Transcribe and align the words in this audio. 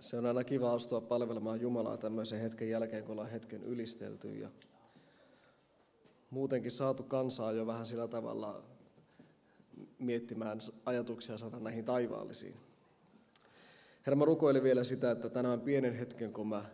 Se 0.00 0.18
on 0.18 0.26
aina 0.26 0.44
kiva 0.44 0.72
astua 0.72 1.00
palvelemaan 1.00 1.60
Jumalaa 1.60 1.96
tämmöisen 1.96 2.40
hetken 2.40 2.70
jälkeen, 2.70 3.04
kun 3.04 3.12
ollaan 3.12 3.30
hetken 3.30 3.62
ylistelty 3.62 4.28
ja 4.28 4.48
muutenkin 6.30 6.70
saatu 6.70 7.02
kansaa 7.02 7.52
jo 7.52 7.66
vähän 7.66 7.86
sillä 7.86 8.08
tavalla 8.08 8.62
miettimään 9.98 10.58
ajatuksia 10.84 11.38
saada 11.38 11.60
näihin 11.60 11.84
taivaallisiin. 11.84 12.54
Herra, 14.06 14.16
mä 14.16 14.24
rukoilin 14.24 14.62
vielä 14.62 14.84
sitä, 14.84 15.10
että 15.10 15.28
tänään 15.28 15.60
pienen 15.60 15.94
hetken, 15.94 16.32
kun 16.32 16.48
mä 16.48 16.64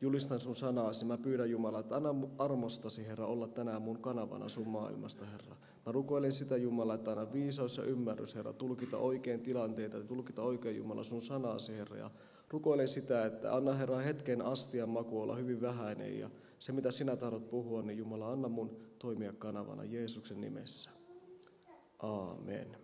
julistan 0.00 0.40
sun 0.40 0.56
sanaasi, 0.56 1.04
mä 1.04 1.18
pyydän 1.18 1.50
Jumala, 1.50 1.80
että 1.80 1.96
anna 1.96 2.14
armostasi, 2.38 3.06
Herra, 3.06 3.26
olla 3.26 3.48
tänään 3.48 3.82
mun 3.82 3.98
kanavana 3.98 4.48
sun 4.48 4.68
maailmasta, 4.68 5.24
Herra. 5.24 5.56
Mä 5.86 5.92
rukoilen 5.92 6.32
sitä, 6.32 6.56
Jumala, 6.56 6.94
että 6.94 7.10
anna 7.10 7.32
viisaus 7.32 7.76
ja 7.76 7.84
ymmärrys, 7.84 8.34
Herra, 8.34 8.52
tulkita 8.52 8.96
oikein 8.98 9.40
tilanteita 9.40 9.96
ja 9.96 10.04
tulkita 10.04 10.42
oikein, 10.42 10.76
Jumala, 10.76 11.04
sun 11.04 11.22
sanaasi, 11.22 11.76
Herra. 11.76 11.96
Ja 11.96 12.10
rukoilen 12.50 12.88
sitä, 12.88 13.24
että 13.24 13.54
anna, 13.54 13.72
Herra, 13.72 13.96
hetken 13.96 14.42
astian 14.42 14.88
maku 14.88 15.20
olla 15.20 15.36
hyvin 15.36 15.60
vähäinen 15.60 16.18
ja 16.18 16.30
se, 16.58 16.72
mitä 16.72 16.90
sinä 16.90 17.16
tahdot 17.16 17.50
puhua, 17.50 17.82
niin 17.82 17.98
Jumala, 17.98 18.32
anna 18.32 18.48
mun 18.48 18.76
toimia 18.98 19.32
kanavana 19.32 19.84
Jeesuksen 19.84 20.40
nimessä. 20.40 20.90
Aamen. 21.98 22.76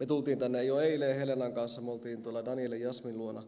Me 0.00 0.06
tultiin 0.06 0.38
tänne 0.38 0.64
jo 0.64 0.80
eilen 0.80 1.16
Helenan 1.16 1.52
kanssa, 1.52 1.80
me 1.80 1.90
oltiin 1.90 2.22
tuolla 2.22 2.44
Danielin 2.44 2.80
Jasmin 2.80 3.18
luona 3.18 3.42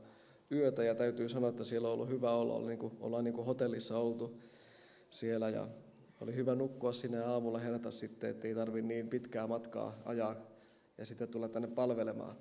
yötä 0.52 0.84
ja 0.84 0.94
täytyy 0.94 1.28
sanoa, 1.28 1.50
että 1.50 1.64
siellä 1.64 1.88
on 1.88 1.94
ollut 1.94 2.08
hyvä 2.08 2.30
olla, 2.30 2.54
olla 2.54 2.66
niin 2.66 2.78
kuin, 2.78 2.92
ollaan 3.00 3.24
niin 3.24 3.34
kuin 3.34 3.46
hotellissa 3.46 3.98
oltu 3.98 4.40
siellä 5.10 5.48
ja 5.48 5.68
oli 6.20 6.34
hyvä 6.34 6.54
nukkua 6.54 6.92
sinne 6.92 7.20
aamulla 7.20 7.58
herätä 7.58 7.90
sitten, 7.90 8.30
ettei 8.30 8.54
tarvi 8.54 8.82
niin 8.82 9.08
pitkää 9.08 9.46
matkaa 9.46 10.02
ajaa 10.04 10.36
ja 10.98 11.06
sitten 11.06 11.28
tulla 11.28 11.48
tänne 11.48 11.68
palvelemaan. 11.68 12.36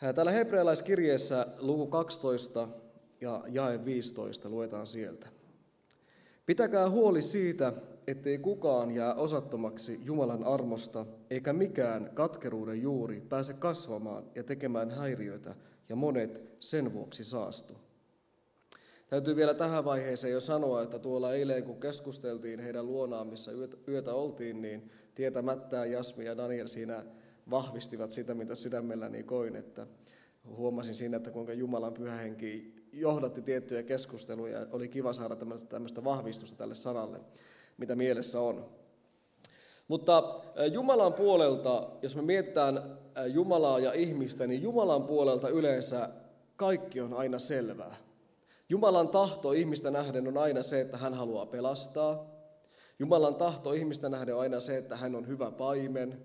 Täällä 0.00 0.32
hebrealaiskirjeessä 0.32 1.46
luku 1.58 1.86
12 1.86 2.68
ja 3.20 3.44
jae 3.48 3.84
15 3.84 4.48
luetaan 4.48 4.86
sieltä. 4.86 5.26
Pitäkää 6.46 6.90
huoli 6.90 7.22
siitä, 7.22 7.72
ettei 8.06 8.38
kukaan 8.38 8.90
jää 8.90 9.14
osattomaksi 9.14 10.00
Jumalan 10.04 10.44
armosta, 10.44 11.06
eikä 11.30 11.52
mikään 11.52 12.10
katkeruuden 12.14 12.82
juuri 12.82 13.20
pääse 13.20 13.52
kasvamaan 13.52 14.24
ja 14.34 14.44
tekemään 14.44 14.90
häiriöitä, 14.90 15.54
ja 15.88 15.96
monet 15.96 16.42
sen 16.60 16.92
vuoksi 16.92 17.24
saastu. 17.24 17.72
Täytyy 19.08 19.36
vielä 19.36 19.54
tähän 19.54 19.84
vaiheeseen 19.84 20.32
jo 20.32 20.40
sanoa, 20.40 20.82
että 20.82 20.98
tuolla 20.98 21.32
eilen 21.32 21.64
kun 21.64 21.80
keskusteltiin 21.80 22.60
heidän 22.60 22.86
luonaan, 22.86 23.26
missä 23.26 23.52
yötä, 23.88 24.14
oltiin, 24.14 24.62
niin 24.62 24.90
tietämättään 25.14 25.92
Jasmi 25.92 26.24
ja 26.24 26.36
Daniel 26.36 26.68
siinä 26.68 27.04
vahvistivat 27.50 28.10
sitä, 28.10 28.34
mitä 28.34 28.54
sydämelläni 28.54 29.22
koin, 29.22 29.56
että 29.56 29.86
huomasin 30.44 30.94
siinä, 30.94 31.16
että 31.16 31.30
kuinka 31.30 31.52
Jumalan 31.52 31.94
pyhä 31.94 32.16
henki 32.16 32.74
johdatti 32.92 33.42
tiettyjä 33.42 33.82
keskusteluja. 33.82 34.66
Oli 34.70 34.88
kiva 34.88 35.12
saada 35.12 35.36
tämmöistä 35.68 36.04
vahvistusta 36.04 36.58
tälle 36.58 36.74
sanalle, 36.74 37.20
mitä 37.76 37.96
mielessä 37.96 38.40
on. 38.40 38.70
Mutta 39.88 40.40
Jumalan 40.72 41.12
puolelta, 41.12 41.90
jos 42.02 42.16
me 42.16 42.22
mietitään 42.22 42.98
Jumalaa 43.26 43.78
ja 43.78 43.92
ihmistä, 43.92 44.46
niin 44.46 44.62
Jumalan 44.62 45.02
puolelta 45.02 45.48
yleensä 45.48 46.08
kaikki 46.56 47.00
on 47.00 47.14
aina 47.14 47.38
selvää. 47.38 47.96
Jumalan 48.68 49.08
tahto 49.08 49.52
ihmistä 49.52 49.90
nähden 49.90 50.28
on 50.28 50.38
aina 50.38 50.62
se, 50.62 50.80
että 50.80 50.96
hän 50.96 51.14
haluaa 51.14 51.46
pelastaa. 51.46 52.26
Jumalan 52.98 53.34
tahto 53.34 53.72
ihmistä 53.72 54.08
nähden 54.08 54.34
on 54.34 54.40
aina 54.40 54.60
se, 54.60 54.76
että 54.76 54.96
hän 54.96 55.14
on 55.14 55.26
hyvä 55.26 55.50
paimen. 55.50 56.24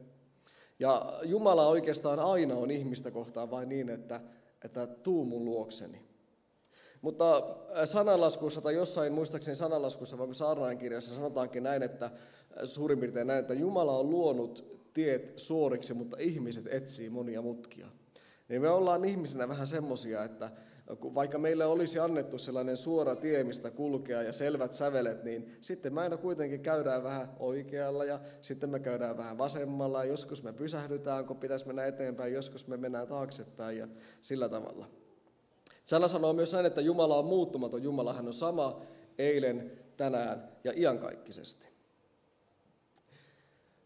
Ja 0.79 1.19
Jumala 1.23 1.67
oikeastaan 1.67 2.19
aina 2.19 2.55
on 2.55 2.71
ihmistä 2.71 3.11
kohtaan 3.11 3.51
vain 3.51 3.69
niin, 3.69 3.89
että, 3.89 4.21
että 4.63 4.87
tuu 4.87 5.25
mun 5.25 5.45
luokseni. 5.45 6.01
Mutta 7.01 7.37
äh, 7.37 7.87
sananlaskussa 7.87 8.61
tai 8.61 8.75
jossain, 8.75 9.13
muistaakseni 9.13 9.55
sananlaskussa, 9.55 10.17
vaikka 10.17 10.33
saarnaan 10.33 10.77
kirjassa 10.77 11.15
sanotaankin 11.15 11.63
näin, 11.63 11.83
että 11.83 12.05
äh, 12.05 12.11
suurin 12.63 12.99
piirtein 12.99 13.27
näin, 13.27 13.39
että 13.39 13.53
Jumala 13.53 13.97
on 13.97 14.09
luonut 14.09 14.75
tiet 14.93 15.33
suoriksi, 15.39 15.93
mutta 15.93 16.17
ihmiset 16.19 16.67
etsii 16.67 17.09
monia 17.09 17.41
mutkia. 17.41 17.87
Niin 18.49 18.61
me 18.61 18.69
ollaan 18.69 19.05
ihmisenä 19.05 19.47
vähän 19.47 19.67
semmosia, 19.67 20.23
että 20.23 20.51
vaikka 20.87 21.37
meille 21.37 21.65
olisi 21.65 21.99
annettu 21.99 22.37
sellainen 22.37 22.77
suora 22.77 23.15
tie, 23.15 23.43
mistä 23.43 23.71
kulkea 23.71 24.21
ja 24.21 24.33
selvät 24.33 24.73
sävelet, 24.73 25.23
niin 25.23 25.57
sitten 25.61 25.93
me 25.93 26.01
aina 26.01 26.17
kuitenkin 26.17 26.61
käydään 26.61 27.03
vähän 27.03 27.29
oikealla 27.39 28.05
ja 28.05 28.19
sitten 28.41 28.69
me 28.69 28.79
käydään 28.79 29.17
vähän 29.17 29.37
vasemmalla. 29.37 30.03
Ja 30.03 30.09
joskus 30.09 30.43
me 30.43 30.53
pysähdytään, 30.53 31.25
kun 31.25 31.37
pitäisi 31.37 31.67
mennä 31.67 31.85
eteenpäin, 31.85 32.33
joskus 32.33 32.67
me 32.67 32.77
mennään 32.77 33.07
taaksepäin 33.07 33.77
ja 33.77 33.87
sillä 34.21 34.49
tavalla. 34.49 34.89
Sana 35.85 36.07
sanoo 36.07 36.33
myös 36.33 36.53
näin, 36.53 36.65
että 36.65 36.81
Jumala 36.81 37.17
on 37.17 37.25
muuttumaton. 37.25 37.83
Jumala 37.83 38.13
hän 38.13 38.27
on 38.27 38.33
sama 38.33 38.81
eilen, 39.17 39.71
tänään 39.97 40.51
ja 40.63 40.73
iankaikkisesti. 40.75 41.74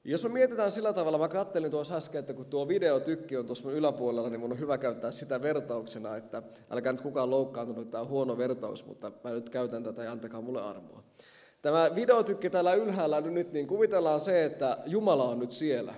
Jos 0.03 0.23
me 0.23 0.29
mietitään 0.29 0.71
sillä 0.71 0.93
tavalla, 0.93 1.17
mä 1.17 1.27
kattelin 1.27 1.71
tuossa 1.71 1.95
äsken, 1.95 2.19
että 2.19 2.33
kun 2.33 2.45
tuo 2.45 2.67
videotykki 2.67 3.37
on 3.37 3.45
tuossa 3.45 3.71
yläpuolella, 3.71 4.29
niin 4.29 4.39
mun 4.39 4.51
on 4.51 4.59
hyvä 4.59 4.77
käyttää 4.77 5.11
sitä 5.11 5.41
vertauksena, 5.41 6.15
että 6.15 6.43
älkää 6.69 6.91
nyt 6.91 7.01
kukaan 7.01 7.29
loukkaantunut, 7.29 7.91
tämä 7.91 8.01
on 8.01 8.09
huono 8.09 8.37
vertaus, 8.37 8.85
mutta 8.85 9.11
mä 9.23 9.31
nyt 9.31 9.49
käytän 9.49 9.83
tätä 9.83 10.03
ja 10.03 10.11
antakaa 10.11 10.41
mulle 10.41 10.61
armoa. 10.61 11.03
Tämä 11.61 11.95
videotykki 11.95 12.49
täällä 12.49 12.73
ylhäällä 12.73 13.21
nyt, 13.21 13.53
niin 13.53 13.67
kuvitellaan 13.67 14.19
se, 14.19 14.45
että 14.45 14.77
Jumala 14.85 15.23
on 15.23 15.39
nyt 15.39 15.51
siellä. 15.51 15.93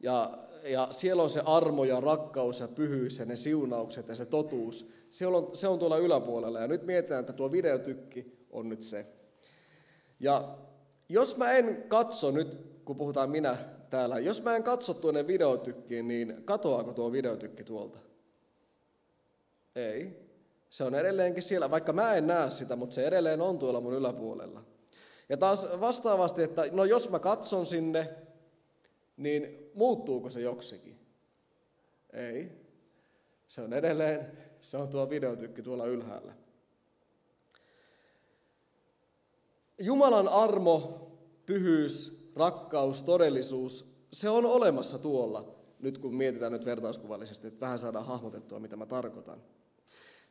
Ja, 0.00 0.38
ja 0.64 0.88
siellä 0.90 1.22
on 1.22 1.30
se 1.30 1.42
armo 1.46 1.84
ja 1.84 2.00
rakkaus 2.00 2.60
ja 2.60 2.68
pyhyys 2.68 3.18
ja 3.18 3.24
ne 3.24 3.36
siunaukset 3.36 4.08
ja 4.08 4.14
se 4.14 4.26
totuus. 4.26 4.90
Se 5.10 5.26
on, 5.26 5.50
se 5.56 5.68
on 5.68 5.78
tuolla 5.78 5.98
yläpuolella. 5.98 6.60
Ja 6.60 6.68
nyt 6.68 6.86
mietitään, 6.86 7.20
että 7.20 7.32
tuo 7.32 7.52
videotykki 7.52 8.46
on 8.50 8.68
nyt 8.68 8.82
se. 8.82 9.06
Ja 10.20 10.58
jos 11.08 11.36
mä 11.36 11.52
en 11.52 11.84
katso 11.88 12.30
nyt 12.30 12.69
kun 12.90 12.96
puhutaan 12.96 13.30
minä 13.30 13.56
täällä, 13.90 14.18
jos 14.18 14.42
mä 14.42 14.56
en 14.56 14.62
katso 14.62 14.94
tuonne 14.94 15.26
videotykkiin, 15.26 16.08
niin 16.08 16.42
katoaako 16.44 16.92
tuo 16.92 17.12
videotykki 17.12 17.64
tuolta? 17.64 17.98
Ei. 19.76 20.30
Se 20.70 20.84
on 20.84 20.94
edelleenkin 20.94 21.42
siellä, 21.42 21.70
vaikka 21.70 21.92
mä 21.92 22.14
en 22.14 22.26
näe 22.26 22.50
sitä, 22.50 22.76
mutta 22.76 22.94
se 22.94 23.06
edelleen 23.06 23.40
on 23.40 23.58
tuolla 23.58 23.80
mun 23.80 23.94
yläpuolella. 23.94 24.64
Ja 25.28 25.36
taas 25.36 25.66
vastaavasti, 25.80 26.42
että 26.42 26.64
no 26.72 26.84
jos 26.84 27.10
mä 27.10 27.18
katson 27.18 27.66
sinne, 27.66 28.08
niin 29.16 29.70
muuttuuko 29.74 30.30
se 30.30 30.40
joksikin? 30.40 30.98
Ei. 32.12 32.52
Se 33.48 33.60
on 33.60 33.72
edelleen, 33.72 34.32
se 34.60 34.76
on 34.76 34.88
tuo 34.88 35.10
videotykki 35.10 35.62
tuolla 35.62 35.86
ylhäällä. 35.86 36.32
Jumalan 39.78 40.28
armo, 40.28 41.10
pyhyys, 41.46 42.19
rakkaus, 42.36 43.02
todellisuus, 43.02 44.00
se 44.12 44.28
on 44.28 44.46
olemassa 44.46 44.98
tuolla, 44.98 45.54
nyt 45.80 45.98
kun 45.98 46.14
mietitään 46.14 46.52
nyt 46.52 46.64
vertauskuvallisesti, 46.64 47.46
että 47.46 47.60
vähän 47.60 47.78
saadaan 47.78 48.06
hahmotettua, 48.06 48.60
mitä 48.60 48.76
mä 48.76 48.86
tarkoitan. 48.86 49.42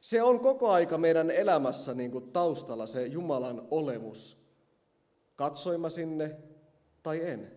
Se 0.01 0.23
on 0.23 0.39
koko 0.39 0.71
aika 0.71 0.97
meidän 0.97 1.31
elämässä 1.31 1.93
niin 1.93 2.11
kuin 2.11 2.31
taustalla 2.31 2.85
se 2.85 3.05
Jumalan 3.05 3.67
olemus. 3.71 4.37
Katsoin 5.35 5.91
sinne 5.91 6.35
tai 7.03 7.25
en. 7.25 7.51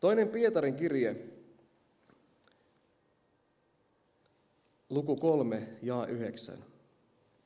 Toinen 0.00 0.28
Pietarin 0.28 0.74
kirje, 0.74 1.16
luku 4.90 5.16
3 5.16 5.68
ja 5.82 6.06
9. 6.06 6.54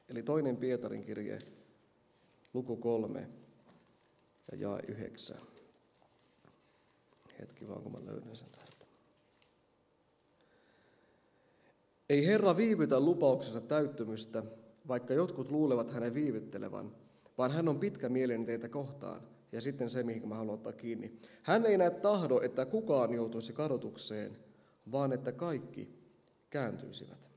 Eli 0.08 0.22
toinen 0.22 0.56
Pietarin 0.56 1.02
kirje, 1.02 1.38
luku 2.54 2.76
3 2.76 3.28
ja 4.52 4.58
jae 4.58 4.80
yhdeksän. 4.88 5.40
Hetki 7.40 7.68
vaan, 7.68 7.82
kun 7.82 7.92
mä 7.92 7.98
löydän 8.04 8.36
sen 8.36 8.48
täältä. 8.50 8.86
Ei 12.08 12.26
Herra 12.26 12.56
viivytä 12.56 13.00
lupauksensa 13.00 13.60
täyttymystä, 13.60 14.42
vaikka 14.88 15.14
jotkut 15.14 15.50
luulevat 15.50 15.92
hänen 15.92 16.14
viivyttelevan, 16.14 16.96
vaan 17.38 17.50
hän 17.50 17.68
on 17.68 17.80
pitkä 17.80 18.08
mielen 18.08 18.44
teitä 18.44 18.68
kohtaan. 18.68 19.20
Ja 19.52 19.60
sitten 19.60 19.90
se, 19.90 20.02
mihin 20.02 20.28
mä 20.28 20.34
haluan 20.34 20.54
ottaa 20.54 20.72
kiinni. 20.72 21.20
Hän 21.42 21.66
ei 21.66 21.78
näe 21.78 21.90
tahdo, 21.90 22.40
että 22.40 22.66
kukaan 22.66 23.14
joutuisi 23.14 23.52
kadotukseen, 23.52 24.36
vaan 24.92 25.12
että 25.12 25.32
kaikki 25.32 25.90
kääntyisivät. 26.50 27.35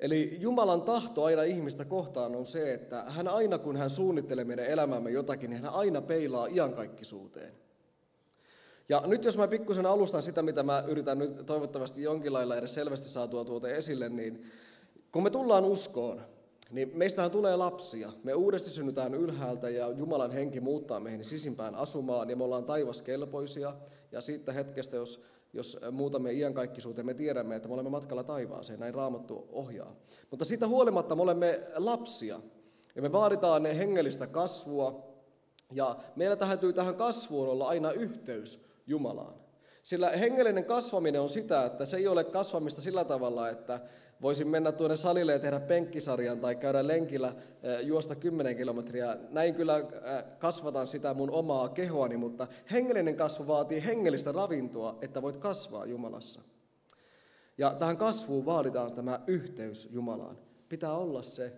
Eli 0.00 0.36
Jumalan 0.40 0.82
tahto 0.82 1.24
aina 1.24 1.42
ihmistä 1.42 1.84
kohtaan 1.84 2.36
on 2.36 2.46
se, 2.46 2.74
että 2.74 3.02
hän 3.02 3.28
aina 3.28 3.58
kun 3.58 3.76
hän 3.76 3.90
suunnittelee 3.90 4.44
meidän 4.44 4.66
elämämme 4.66 5.10
jotakin, 5.10 5.50
niin 5.50 5.62
hän 5.62 5.72
aina 5.72 6.02
peilaa 6.02 6.46
iankaikkisuuteen. 6.46 7.52
Ja 8.88 9.02
nyt 9.06 9.24
jos 9.24 9.36
mä 9.36 9.48
pikkusen 9.48 9.86
alustan 9.86 10.22
sitä, 10.22 10.42
mitä 10.42 10.62
mä 10.62 10.84
yritän 10.86 11.18
nyt 11.18 11.46
toivottavasti 11.46 12.02
jonkin 12.02 12.32
lailla 12.32 12.56
edes 12.56 12.74
selvästi 12.74 13.08
saatua 13.08 13.44
tuota 13.44 13.68
esille, 13.68 14.08
niin 14.08 14.44
kun 15.12 15.22
me 15.22 15.30
tullaan 15.30 15.64
uskoon, 15.64 16.20
niin 16.70 16.90
meistähän 16.94 17.30
tulee 17.30 17.56
lapsia. 17.56 18.12
Me 18.24 18.34
uudesti 18.34 18.70
synnytään 18.70 19.14
ylhäältä 19.14 19.70
ja 19.70 19.90
Jumalan 19.90 20.30
henki 20.30 20.60
muuttaa 20.60 21.00
meihin 21.00 21.24
sisimpään 21.24 21.74
asumaan 21.74 22.30
ja 22.30 22.36
me 22.36 22.44
ollaan 22.44 22.64
taivaskelpoisia. 22.64 23.74
Ja 24.12 24.20
siitä 24.20 24.52
hetkestä, 24.52 24.96
jos 24.96 25.24
jos 25.52 25.78
muutamme 25.92 26.32
iankaikkisuuteen, 26.32 27.06
me 27.06 27.14
tiedämme, 27.14 27.56
että 27.56 27.68
me 27.68 27.74
olemme 27.74 27.90
matkalla 27.90 28.24
taivaaseen, 28.24 28.80
näin 28.80 28.94
raamattu 28.94 29.48
ohjaa. 29.52 29.96
Mutta 30.30 30.44
siitä 30.44 30.68
huolimatta 30.68 31.16
me 31.16 31.22
olemme 31.22 31.60
lapsia, 31.76 32.40
ja 32.94 33.02
me 33.02 33.12
vaaditaan 33.12 33.66
hengellistä 33.66 34.26
kasvua, 34.26 35.08
ja 35.72 35.96
meillä 36.16 36.36
täytyy 36.36 36.72
tähän 36.72 36.94
kasvuun 36.94 37.48
olla 37.48 37.68
aina 37.68 37.92
yhteys 37.92 38.68
Jumalaan. 38.86 39.34
Sillä 39.82 40.08
hengellinen 40.08 40.64
kasvaminen 40.64 41.20
on 41.20 41.28
sitä, 41.28 41.64
että 41.64 41.84
se 41.84 41.96
ei 41.96 42.08
ole 42.08 42.24
kasvamista 42.24 42.80
sillä 42.80 43.04
tavalla, 43.04 43.48
että 43.48 43.80
voisin 44.22 44.48
mennä 44.48 44.72
tuonne 44.72 44.96
salille 44.96 45.32
ja 45.32 45.38
tehdä 45.38 45.60
penkkisarjan 45.60 46.40
tai 46.40 46.56
käydä 46.56 46.86
lenkillä, 46.86 47.28
eh, 47.62 47.80
juosta 47.80 48.14
10 48.14 48.56
kilometriä. 48.56 49.16
Näin 49.30 49.54
kyllä 49.54 49.76
eh, 49.76 49.84
kasvatan 50.38 50.88
sitä 50.88 51.14
mun 51.14 51.30
omaa 51.30 51.68
kehoani, 51.68 52.16
mutta 52.16 52.46
hengellinen 52.70 53.16
kasvu 53.16 53.46
vaatii 53.46 53.84
hengellistä 53.84 54.32
ravintoa, 54.32 54.98
että 55.02 55.22
voit 55.22 55.36
kasvaa 55.36 55.86
Jumalassa. 55.86 56.40
Ja 57.58 57.74
tähän 57.74 57.96
kasvuun 57.96 58.46
vaaditaan 58.46 58.94
tämä 58.94 59.20
yhteys 59.26 59.88
Jumalaan. 59.92 60.38
Pitää 60.68 60.92
olla 60.92 61.22
se, 61.22 61.52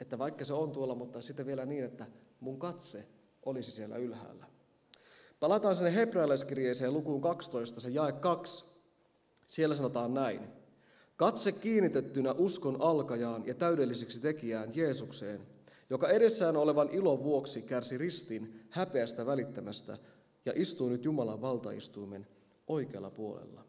että 0.00 0.18
vaikka 0.18 0.44
se 0.44 0.52
on 0.52 0.72
tuolla, 0.72 0.94
mutta 0.94 1.22
sitten 1.22 1.46
vielä 1.46 1.66
niin, 1.66 1.84
että 1.84 2.06
mun 2.40 2.58
katse 2.58 3.04
olisi 3.46 3.70
siellä 3.70 3.96
ylhäällä. 3.96 4.46
Palataan 5.40 5.76
sinne 5.76 5.94
hebrealaiskirjeeseen 5.94 6.92
lukuun 6.92 7.20
12, 7.20 7.80
se 7.80 7.88
jae 7.88 8.12
2. 8.12 8.64
Siellä 9.46 9.74
sanotaan 9.74 10.14
näin. 10.14 10.40
Katse 11.18 11.52
kiinnitettynä 11.52 12.32
uskon 12.32 12.76
alkajaan 12.80 13.46
ja 13.46 13.54
täydelliseksi 13.54 14.20
tekijään 14.20 14.76
Jeesukseen, 14.76 15.40
joka 15.90 16.08
edessään 16.08 16.56
olevan 16.56 16.88
ilon 16.88 17.24
vuoksi 17.24 17.62
kärsi 17.62 17.98
ristin 17.98 18.66
häpeästä 18.70 19.26
välittämästä 19.26 19.98
ja 20.44 20.52
istuu 20.56 20.88
nyt 20.88 21.04
Jumalan 21.04 21.40
valtaistuimen 21.40 22.26
oikealla 22.66 23.10
puolella. 23.10 23.64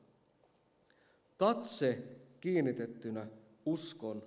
Katse 1.38 2.04
kiinnitettynä 2.42 3.28
uskon 3.66 4.24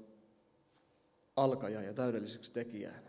alkajaan 1.36 1.84
ja 1.84 1.94
täydelliseksi 1.94 2.52
tekijään. 2.52 3.02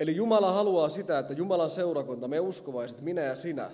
Eli 0.00 0.16
Jumala 0.16 0.52
haluaa 0.52 0.88
sitä, 0.88 1.18
että 1.18 1.32
Jumalan 1.32 1.70
seurakunta, 1.70 2.28
me 2.28 2.40
uskovaiset, 2.40 3.00
minä 3.00 3.20
ja 3.20 3.34
sinä, 3.34 3.70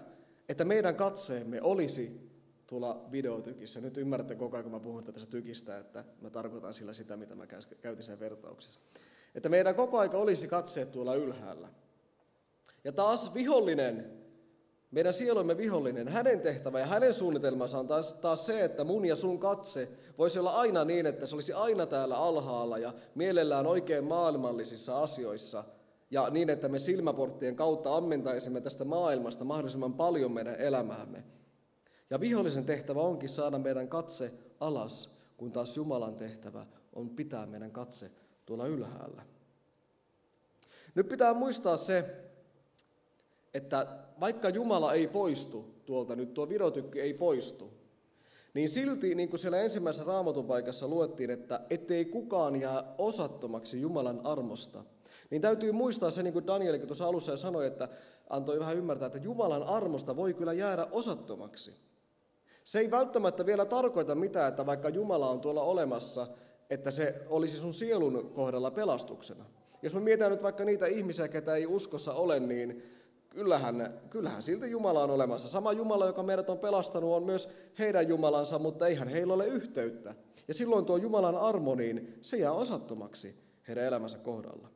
että 0.49 0.65
meidän 0.65 0.97
katseemme 0.97 1.63
olisi 1.63 2.30
tuolla 2.71 3.07
videotykissä. 3.13 3.81
Nyt 3.81 3.97
ymmärrätte 3.97 4.35
koko 4.35 4.57
ajan, 4.57 4.65
kun 4.65 4.73
mä 4.73 4.81
puhun 4.81 5.05
tästä 5.05 5.31
tykistä, 5.31 5.79
että 5.79 6.05
mä 6.21 6.31
tarkoitan 6.31 6.75
sillä 6.75 6.95
sitä, 6.95 7.17
mitä 7.17 7.35
mä 7.35 7.47
käytin 7.81 8.05
sen 8.05 8.21
vertauksessa. 8.21 8.81
Että 9.35 9.49
meidän 9.49 9.75
koko 9.75 9.99
aika 9.99 10.19
olisi 10.19 10.49
katseet 10.49 10.93
tuolla 10.93 11.15
ylhäällä. 11.15 11.69
Ja 12.85 12.93
taas 12.93 13.35
vihollinen, 13.35 14.13
meidän 14.91 15.13
sielumme 15.13 15.57
vihollinen, 15.57 16.09
hänen 16.09 16.41
tehtävä 16.41 16.81
ja 16.81 16.87
hänen 16.87 17.15
suunnitelmansa 17.15 17.79
on 17.79 17.89
taas, 17.89 18.13
taas 18.13 18.47
se, 18.47 18.65
että 18.65 18.85
mun 18.85 19.05
ja 19.05 19.17
sun 19.17 19.39
katse 19.39 19.89
voisi 20.19 20.39
olla 20.39 20.53
aina 20.53 20.85
niin, 20.85 21.07
että 21.07 21.27
se 21.27 21.35
olisi 21.35 21.53
aina 21.53 21.87
täällä 21.87 22.17
alhaalla 22.17 22.79
ja 22.79 22.93
mielellään 23.15 23.67
oikein 23.67 24.05
maailmallisissa 24.05 25.03
asioissa– 25.03 25.65
ja 26.11 26.31
niin, 26.31 26.51
että 26.51 26.69
me 26.69 26.79
silmäporttien 26.79 27.57
kautta 27.57 27.97
ammentaisimme 27.97 28.61
tästä 28.61 28.85
maailmasta 28.85 29.45
mahdollisimman 29.45 29.95
paljon 29.95 30.33
meidän 30.33 30.55
elämäämme. 30.55 31.25
Ja 32.11 32.21
vihollisen 32.21 32.65
tehtävä 32.65 33.01
onkin 33.01 33.29
saada 33.29 33.59
meidän 33.59 33.89
katse 33.89 34.33
alas, 34.61 35.21
kun 35.37 35.53
taas 35.53 35.77
Jumalan 35.77 36.17
tehtävä 36.17 36.67
on 36.93 37.11
pitää 37.11 37.47
meidän 37.47 37.71
katse 37.71 38.11
tuolla 38.47 38.67
ylhäällä. 38.67 39.23
Nyt 40.95 41.09
pitää 41.09 41.35
muistaa 41.35 41.77
se, 41.77 42.05
että 43.55 43.87
vaikka 44.21 44.49
Jumala 44.49 44.93
ei 44.93 45.07
poistu 45.07 45.75
tuolta, 45.87 46.17
nyt 46.17 46.35
tuo 46.35 46.49
virotykki 46.49 47.01
ei 47.01 47.15
poistu, 47.15 47.71
niin 48.55 48.69
silti, 48.69 49.15
niin 49.15 49.29
kuin 49.29 49.41
siellä 49.41 49.61
ensimmäisessä 49.61 50.05
raamatun 50.05 50.47
paikassa 50.47 50.89
luettiin, 50.89 51.31
että 51.31 51.61
ettei 51.71 52.05
kukaan 52.05 52.61
jää 52.61 52.95
osattomaksi 52.99 53.81
Jumalan 53.81 54.27
armosta– 54.27 54.85
niin 55.31 55.43
täytyy 55.43 55.73
muistaa 55.73 56.11
se, 56.11 56.23
niin 56.23 56.33
kuin 56.33 56.47
Danielikin 56.47 56.87
tuossa 56.87 57.07
alussa 57.07 57.37
sanoi, 57.37 57.67
että 57.67 57.89
antoi 58.31 58.59
vähän 58.59 58.77
ymmärtää, 58.77 59.07
että 59.07 59.19
Jumalan 59.19 59.63
armosta 59.63 60.17
voi 60.17 60.35
kyllä 60.35 60.53
jäädä 60.53 60.87
osattomaksi. 60.91 61.90
Se 62.65 62.79
ei 62.79 62.91
välttämättä 62.91 63.47
vielä 63.47 63.65
tarkoita 63.65 64.15
mitään, 64.15 64.49
että 64.49 64.67
vaikka 64.67 64.89
Jumala 64.89 65.29
on 65.29 65.41
tuolla 65.41 65.63
olemassa, 65.63 66.27
että 66.71 66.91
se 66.91 67.23
olisi 67.29 67.57
sun 67.57 67.75
sielun 67.75 68.31
kohdalla 68.35 68.71
pelastuksena. 68.71 69.45
Jos 69.83 69.95
me 69.95 70.01
mietitään 70.01 70.31
nyt 70.31 70.43
vaikka 70.43 70.65
niitä 70.65 70.87
ihmisiä, 70.87 71.29
ketä 71.29 71.55
ei 71.55 71.67
uskossa 71.67 72.13
ole, 72.13 72.41
niin 72.41 72.83
kyllähän, 73.29 74.01
kyllähän 74.11 74.43
silti 74.43 74.71
Jumala 74.71 75.03
on 75.03 75.11
olemassa. 75.11 75.49
Sama 75.49 75.73
Jumala, 75.73 76.07
joka 76.07 76.23
meidät 76.23 76.51
on 76.51 76.59
pelastanut, 76.59 77.13
on 77.13 77.23
myös 77.23 77.49
heidän 77.79 78.09
Jumalansa, 78.09 78.59
mutta 78.59 78.87
eihän 78.87 79.09
heillä 79.09 79.35
ole 79.35 79.47
yhteyttä. 79.47 80.15
Ja 80.49 80.55
silloin 80.55 80.85
tuo 80.85 80.97
Jumalan 80.97 81.37
armo, 81.37 81.75
niin 81.75 82.19
se 82.23 82.37
jää 82.37 82.53
osattomaksi 82.53 83.35
heidän 83.69 83.85
elämänsä 83.85 84.19
kohdalla. 84.19 84.69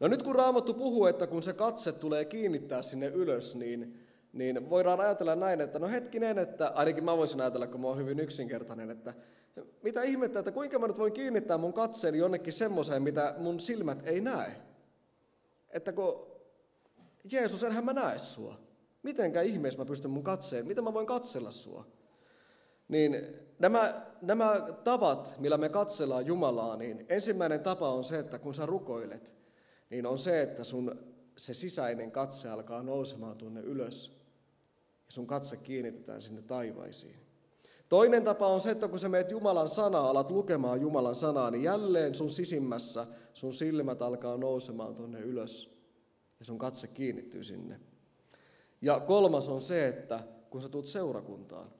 No 0.00 0.08
nyt 0.08 0.22
kun 0.22 0.34
Raamattu 0.34 0.74
puhuu, 0.74 1.06
että 1.06 1.26
kun 1.26 1.42
se 1.42 1.52
katse 1.52 1.92
tulee 1.92 2.24
kiinnittää 2.24 2.82
sinne 2.82 3.06
ylös, 3.06 3.54
niin, 3.54 4.03
niin 4.34 4.70
voidaan 4.70 5.00
ajatella 5.00 5.36
näin, 5.36 5.60
että 5.60 5.78
no 5.78 5.88
hetkinen, 5.88 6.38
että 6.38 6.68
ainakin 6.68 7.04
mä 7.04 7.16
voisin 7.16 7.40
ajatella, 7.40 7.66
kun 7.66 7.80
mä 7.80 7.86
oon 7.86 7.98
hyvin 7.98 8.20
yksinkertainen, 8.20 8.90
että 8.90 9.14
mitä 9.82 10.02
ihmettä, 10.02 10.38
että 10.38 10.52
kuinka 10.52 10.78
mä 10.78 10.86
nyt 10.86 10.98
voin 10.98 11.12
kiinnittää 11.12 11.58
mun 11.58 11.72
katseeni 11.72 12.18
jonnekin 12.18 12.52
semmoiseen, 12.52 13.02
mitä 13.02 13.34
mun 13.38 13.60
silmät 13.60 14.06
ei 14.06 14.20
näe. 14.20 14.56
Että 15.70 15.92
kun 15.92 16.26
Jeesus, 17.32 17.62
enhän 17.62 17.84
mä 17.84 17.92
näe 17.92 18.18
sua. 18.18 18.60
Mitenkä 19.02 19.42
ihmeessä 19.42 19.78
mä 19.78 19.84
pystyn 19.84 20.10
mun 20.10 20.24
katseen, 20.24 20.66
miten 20.66 20.84
mä 20.84 20.94
voin 20.94 21.06
katsella 21.06 21.50
sua? 21.50 21.86
Niin 22.88 23.26
nämä, 23.58 24.06
nämä 24.22 24.66
tavat, 24.84 25.34
millä 25.38 25.56
me 25.56 25.68
katsellaan 25.68 26.26
Jumalaa, 26.26 26.76
niin 26.76 27.06
ensimmäinen 27.08 27.60
tapa 27.60 27.88
on 27.88 28.04
se, 28.04 28.18
että 28.18 28.38
kun 28.38 28.54
sä 28.54 28.66
rukoilet, 28.66 29.34
niin 29.90 30.06
on 30.06 30.18
se, 30.18 30.42
että 30.42 30.64
sun 30.64 31.14
se 31.36 31.54
sisäinen 31.54 32.12
katse 32.12 32.48
alkaa 32.48 32.82
nousemaan 32.82 33.36
tuonne 33.36 33.60
ylös 33.60 34.23
sun 35.14 35.26
katse 35.26 35.56
kiinnitetään 35.56 36.22
sinne 36.22 36.42
taivaisiin. 36.42 37.16
Toinen 37.88 38.24
tapa 38.24 38.46
on 38.46 38.60
se, 38.60 38.70
että 38.70 38.88
kun 38.88 38.98
sä 38.98 39.08
meet 39.08 39.30
Jumalan 39.30 39.68
sanaa, 39.68 40.10
alat 40.10 40.30
lukemaan 40.30 40.80
Jumalan 40.80 41.14
sanaa, 41.14 41.50
niin 41.50 41.62
jälleen 41.62 42.14
sun 42.14 42.30
sisimmässä 42.30 43.06
sun 43.34 43.52
silmät 43.52 44.02
alkaa 44.02 44.36
nousemaan 44.36 44.94
tuonne 44.94 45.20
ylös 45.20 45.70
ja 46.38 46.44
sun 46.44 46.58
katse 46.58 46.86
kiinnittyy 46.86 47.44
sinne. 47.44 47.80
Ja 48.82 49.00
kolmas 49.00 49.48
on 49.48 49.62
se, 49.62 49.88
että 49.88 50.20
kun 50.50 50.62
sä 50.62 50.68
tulet 50.68 50.86
seurakuntaan, 50.86 51.70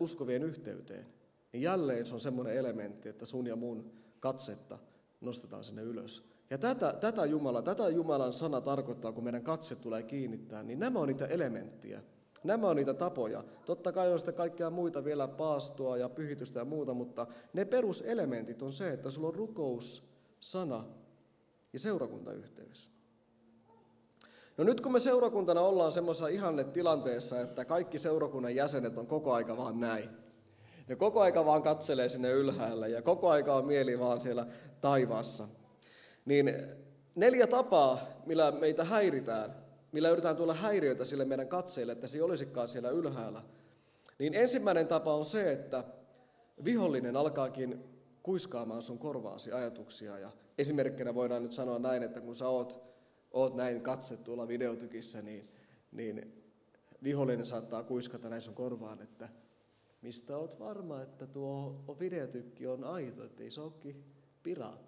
uskovien 0.00 0.42
yhteyteen, 0.42 1.06
niin 1.52 1.62
jälleen 1.62 2.06
se 2.06 2.14
on 2.14 2.20
semmoinen 2.20 2.56
elementti, 2.56 3.08
että 3.08 3.26
sun 3.26 3.46
ja 3.46 3.56
mun 3.56 3.92
katsetta 4.20 4.78
nostetaan 5.20 5.64
sinne 5.64 5.82
ylös. 5.82 6.24
Ja 6.50 6.58
tätä, 6.58 6.92
tätä, 7.00 7.24
Jumala, 7.24 7.62
tätä 7.62 7.88
Jumalan 7.88 8.32
sana 8.32 8.60
tarkoittaa, 8.60 9.12
kun 9.12 9.24
meidän 9.24 9.42
katse 9.42 9.76
tulee 9.76 10.02
kiinnittää, 10.02 10.62
niin 10.62 10.78
nämä 10.78 10.98
on 10.98 11.08
niitä 11.08 11.26
elementtiä. 11.26 12.02
Nämä 12.44 12.68
on 12.68 12.76
niitä 12.76 12.94
tapoja. 12.94 13.44
Totta 13.64 13.92
kai 13.92 14.12
on 14.12 14.18
sitten 14.18 14.34
kaikkea 14.34 14.70
muita 14.70 15.04
vielä, 15.04 15.28
paastoa 15.28 15.96
ja 15.96 16.08
pyhitystä 16.08 16.58
ja 16.58 16.64
muuta, 16.64 16.94
mutta 16.94 17.26
ne 17.52 17.64
peruselementit 17.64 18.62
on 18.62 18.72
se, 18.72 18.92
että 18.92 19.10
sulla 19.10 19.28
on 19.28 19.34
rukous, 19.34 20.16
sana 20.40 20.84
ja 21.72 21.78
seurakuntayhteys. 21.78 22.90
No 24.56 24.64
nyt 24.64 24.80
kun 24.80 24.92
me 24.92 25.00
seurakuntana 25.00 25.60
ollaan 25.60 25.92
semmoisessa 25.92 26.28
ihannetilanteessa, 26.28 27.40
että 27.40 27.64
kaikki 27.64 27.98
seurakunnan 27.98 28.54
jäsenet 28.54 28.98
on 28.98 29.06
koko 29.06 29.32
aika 29.32 29.56
vaan 29.56 29.80
näin. 29.80 30.10
Ja 30.88 30.96
koko 30.96 31.20
aika 31.20 31.44
vaan 31.44 31.62
katselee 31.62 32.08
sinne 32.08 32.30
ylhäälle 32.30 32.88
ja 32.88 33.02
koko 33.02 33.28
aika 33.30 33.54
on 33.54 33.66
mieli 33.66 33.98
vaan 33.98 34.20
siellä 34.20 34.46
taivaassa. 34.80 35.48
Niin 36.28 36.52
neljä 37.14 37.46
tapaa, 37.46 37.98
millä 38.26 38.50
meitä 38.50 38.84
häiritään, 38.84 39.54
millä 39.92 40.08
yritetään 40.08 40.36
tulla 40.36 40.54
häiriöitä 40.54 41.04
sille 41.04 41.24
meidän 41.24 41.48
katseille, 41.48 41.92
että 41.92 42.06
se 42.06 42.16
ei 42.16 42.22
olisikaan 42.22 42.68
siellä 42.68 42.90
ylhäällä. 42.90 43.42
Niin 44.18 44.34
ensimmäinen 44.34 44.86
tapa 44.86 45.14
on 45.14 45.24
se, 45.24 45.52
että 45.52 45.84
vihollinen 46.64 47.16
alkaakin 47.16 47.84
kuiskaamaan 48.22 48.82
sun 48.82 48.98
korvaasi 48.98 49.52
ajatuksia. 49.52 50.18
Ja 50.18 50.30
esimerkkinä 50.58 51.14
voidaan 51.14 51.42
nyt 51.42 51.52
sanoa 51.52 51.78
näin, 51.78 52.02
että 52.02 52.20
kun 52.20 52.36
sä 52.36 52.48
oot, 52.48 52.82
oot 53.30 53.54
näin 53.54 53.80
katse 53.80 54.16
tuolla 54.16 54.48
videotykissä, 54.48 55.22
niin, 55.22 55.48
niin 55.92 56.42
vihollinen 57.02 57.46
saattaa 57.46 57.82
kuiskata 57.82 58.28
näin 58.28 58.42
sun 58.42 58.54
korvaan, 58.54 59.02
että 59.02 59.28
mistä 60.02 60.36
oot 60.36 60.58
varma, 60.58 61.02
että 61.02 61.26
tuo 61.26 61.84
videotykki 62.00 62.66
on 62.66 62.84
aito, 62.84 63.24
ettei 63.24 63.50
se 63.50 63.60
olekin 63.60 64.04
piraatti. 64.42 64.87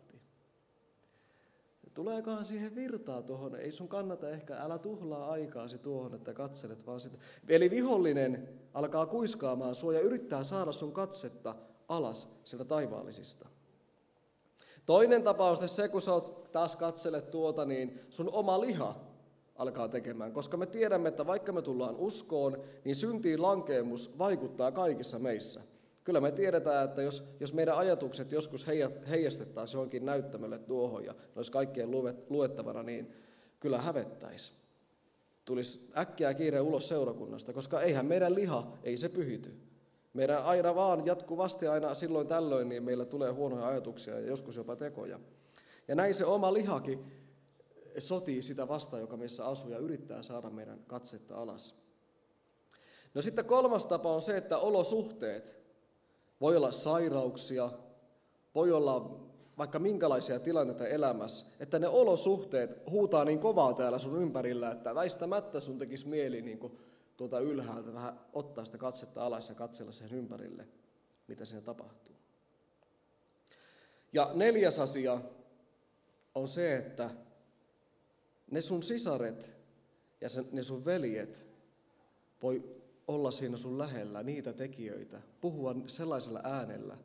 Tuleekohan 1.95 2.45
siihen 2.45 2.75
virtaa 2.75 3.23
tuohon? 3.23 3.57
Ei 3.57 3.73
sun 3.73 3.89
kannata 3.89 4.31
ehkä, 4.31 4.57
älä 4.57 4.79
tuhlaa 4.79 5.31
aikaasi 5.31 5.79
tuohon, 5.79 6.15
että 6.15 6.35
katselet 6.35 6.87
vaan 6.87 7.01
sitä. 7.01 7.19
Eli 7.49 7.71
vihollinen 7.71 8.49
alkaa 8.75 9.07
kuiskaamaan 9.07 9.75
sua 9.75 9.93
ja 9.93 10.01
yrittää 10.01 10.45
saada 10.45 10.73
sun 10.73 10.93
katsetta 10.93 11.55
alas 11.89 12.29
sieltä 12.45 12.65
taivaallisista. 12.65 13.49
Toinen 14.87 15.23
tapa 15.23 15.51
on 15.51 15.69
se, 15.69 15.89
kun 15.89 16.03
sä 16.03 16.11
taas 16.53 16.77
katselet 16.77 17.31
tuota, 17.31 17.65
niin 17.65 18.01
sun 18.11 18.31
oma 18.33 18.61
liha 18.61 18.95
alkaa 19.57 19.89
tekemään. 19.89 20.33
Koska 20.33 20.57
me 20.57 20.67
tiedämme, 20.67 21.09
että 21.09 21.27
vaikka 21.27 21.53
me 21.53 21.63
tullaan 21.63 21.97
uskoon, 21.97 22.63
niin 22.85 22.97
syntiin 22.97 23.43
lankeemus 23.43 24.19
vaikuttaa 24.19 24.73
kaikissa 24.73 25.19
meissä. 25.19 25.61
Kyllä 26.05 26.21
me 26.21 26.33
tiedetään, 26.33 26.85
että 26.85 27.03
jos, 27.03 27.23
jos 27.41 27.53
meidän 27.53 27.77
ajatukset 27.77 28.33
joskus 28.33 28.67
heijastettaisiin 29.11 29.79
johonkin 29.79 30.05
näyttämölle 30.05 30.59
tuohon 30.59 31.05
ja 31.05 31.13
ne 31.13 31.33
olisi 31.37 31.53
kaikkien 31.53 31.91
luettavana, 32.29 32.83
niin 32.83 33.13
kyllä 33.61 33.79
hävettäisi. 33.79 34.53
Tulisi 35.45 35.91
äkkiä 35.99 36.35
kiire 36.35 36.61
ulos 36.61 36.89
seurakunnasta, 36.89 37.53
koska 37.53 37.81
eihän 37.83 38.07
meidän 38.07 38.35
liha, 38.35 38.79
ei 38.83 38.99
se 38.99 39.09
pyhity. 39.09 39.55
Meidän 40.13 40.45
aina 40.45 40.75
vaan 40.75 41.07
jatkuvasti 41.07 41.67
aina 41.67 41.95
silloin 41.95 42.29
tällöin, 42.29 42.69
niin 42.69 42.83
meillä 42.83 43.05
tulee 43.05 43.31
huonoja 43.31 43.67
ajatuksia 43.67 44.15
ja 44.15 44.27
joskus 44.27 44.57
jopa 44.57 44.77
tekoja. 44.77 45.21
Ja 45.89 45.95
näin 45.95 46.15
se 46.15 46.25
oma 46.25 46.53
lihakin 46.53 47.05
sotii 47.99 48.43
sitä 48.43 48.69
vastaan, 48.69 49.01
joka 49.01 49.17
meissä 49.17 49.47
asuu 49.47 49.71
ja 49.71 49.79
yrittää 49.79 50.23
saada 50.23 50.51
meidän 50.51 50.85
katsetta 50.87 51.37
alas. 51.37 51.75
No 53.15 53.23
sitten 53.23 53.45
kolmas 53.45 53.87
tapa 53.87 54.15
on 54.15 54.23
se, 54.23 54.37
että 54.37 54.59
olosuhteet 54.59 55.61
voi 56.41 56.57
olla 56.57 56.73
sairauksia, 56.73 57.71
voi 58.55 58.73
olla 58.73 59.21
vaikka 59.59 59.79
minkälaisia 59.79 60.41
tilanteita 60.41 60.87
elämässä, 60.87 61.47
että 61.61 61.79
ne 61.79 61.89
olosuhteet 61.89 62.91
huutaa 62.91 63.25
niin 63.25 63.39
kovaa 63.39 63.75
täällä 63.75 63.99
sun 63.99 64.23
ympärillä, 64.23 64.71
että 64.71 64.95
väistämättä 64.95 65.61
sun 65.61 65.79
tekisi 65.79 66.09
mieli 66.09 66.43
niin 66.43 66.59
kuin 66.59 66.79
tuota 67.17 67.39
ylhäältä 67.39 67.95
vähän 67.95 68.21
ottaa 68.33 68.65
sitä 68.65 68.79
katsetta 68.79 69.27
alas 69.27 69.49
ja 69.49 69.55
katsella 69.55 69.93
sen 69.93 70.13
ympärille, 70.13 70.69
mitä 71.29 71.45
siinä 71.45 71.61
tapahtuu. 71.61 72.17
Ja 74.13 74.31
neljäs 74.35 74.79
asia 74.79 75.21
on 76.35 76.49
se, 76.49 76.77
että 76.77 77.11
ne 78.51 78.61
sun 78.61 78.83
sisaret 78.83 79.55
ja 80.21 80.29
ne 80.53 80.63
sun 80.63 80.85
veljet 80.85 81.47
voi 82.43 82.80
olla 83.11 83.31
siinä 83.31 83.57
sun 83.57 83.79
lähellä 83.79 84.23
niitä 84.23 84.53
tekijöitä, 84.53 85.21
puhua 85.41 85.75
sellaisella 85.87 86.41
äänellä, 86.43 86.97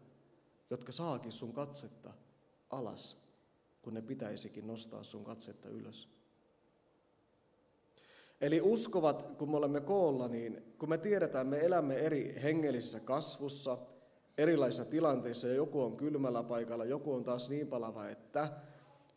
jotka 0.69 0.91
saakin 0.91 1.31
sun 1.31 1.53
katsetta 1.53 2.13
alas, 2.69 3.25
kun 3.81 3.93
ne 3.93 4.01
pitäisikin 4.01 4.67
nostaa 4.67 5.03
sun 5.03 5.24
katsetta 5.24 5.69
ylös. 5.69 6.07
Eli 8.41 8.62
uskovat, 8.62 9.24
kun 9.38 9.51
me 9.51 9.57
olemme 9.57 9.81
koolla, 9.81 10.27
niin 10.27 10.74
kun 10.77 10.89
me 10.89 10.97
tiedetään, 10.97 11.47
me 11.47 11.59
elämme 11.59 11.95
eri 11.95 12.35
hengellisessä 12.43 13.00
kasvussa, 13.00 13.77
erilaisissa 14.38 14.85
tilanteissa, 14.85 15.47
ja 15.47 15.53
joku 15.53 15.81
on 15.81 15.97
kylmällä 15.97 16.43
paikalla, 16.43 16.85
joku 16.85 17.13
on 17.13 17.24
taas 17.24 17.50
niin 17.50 17.67
palava, 17.67 18.09
että 18.09 18.50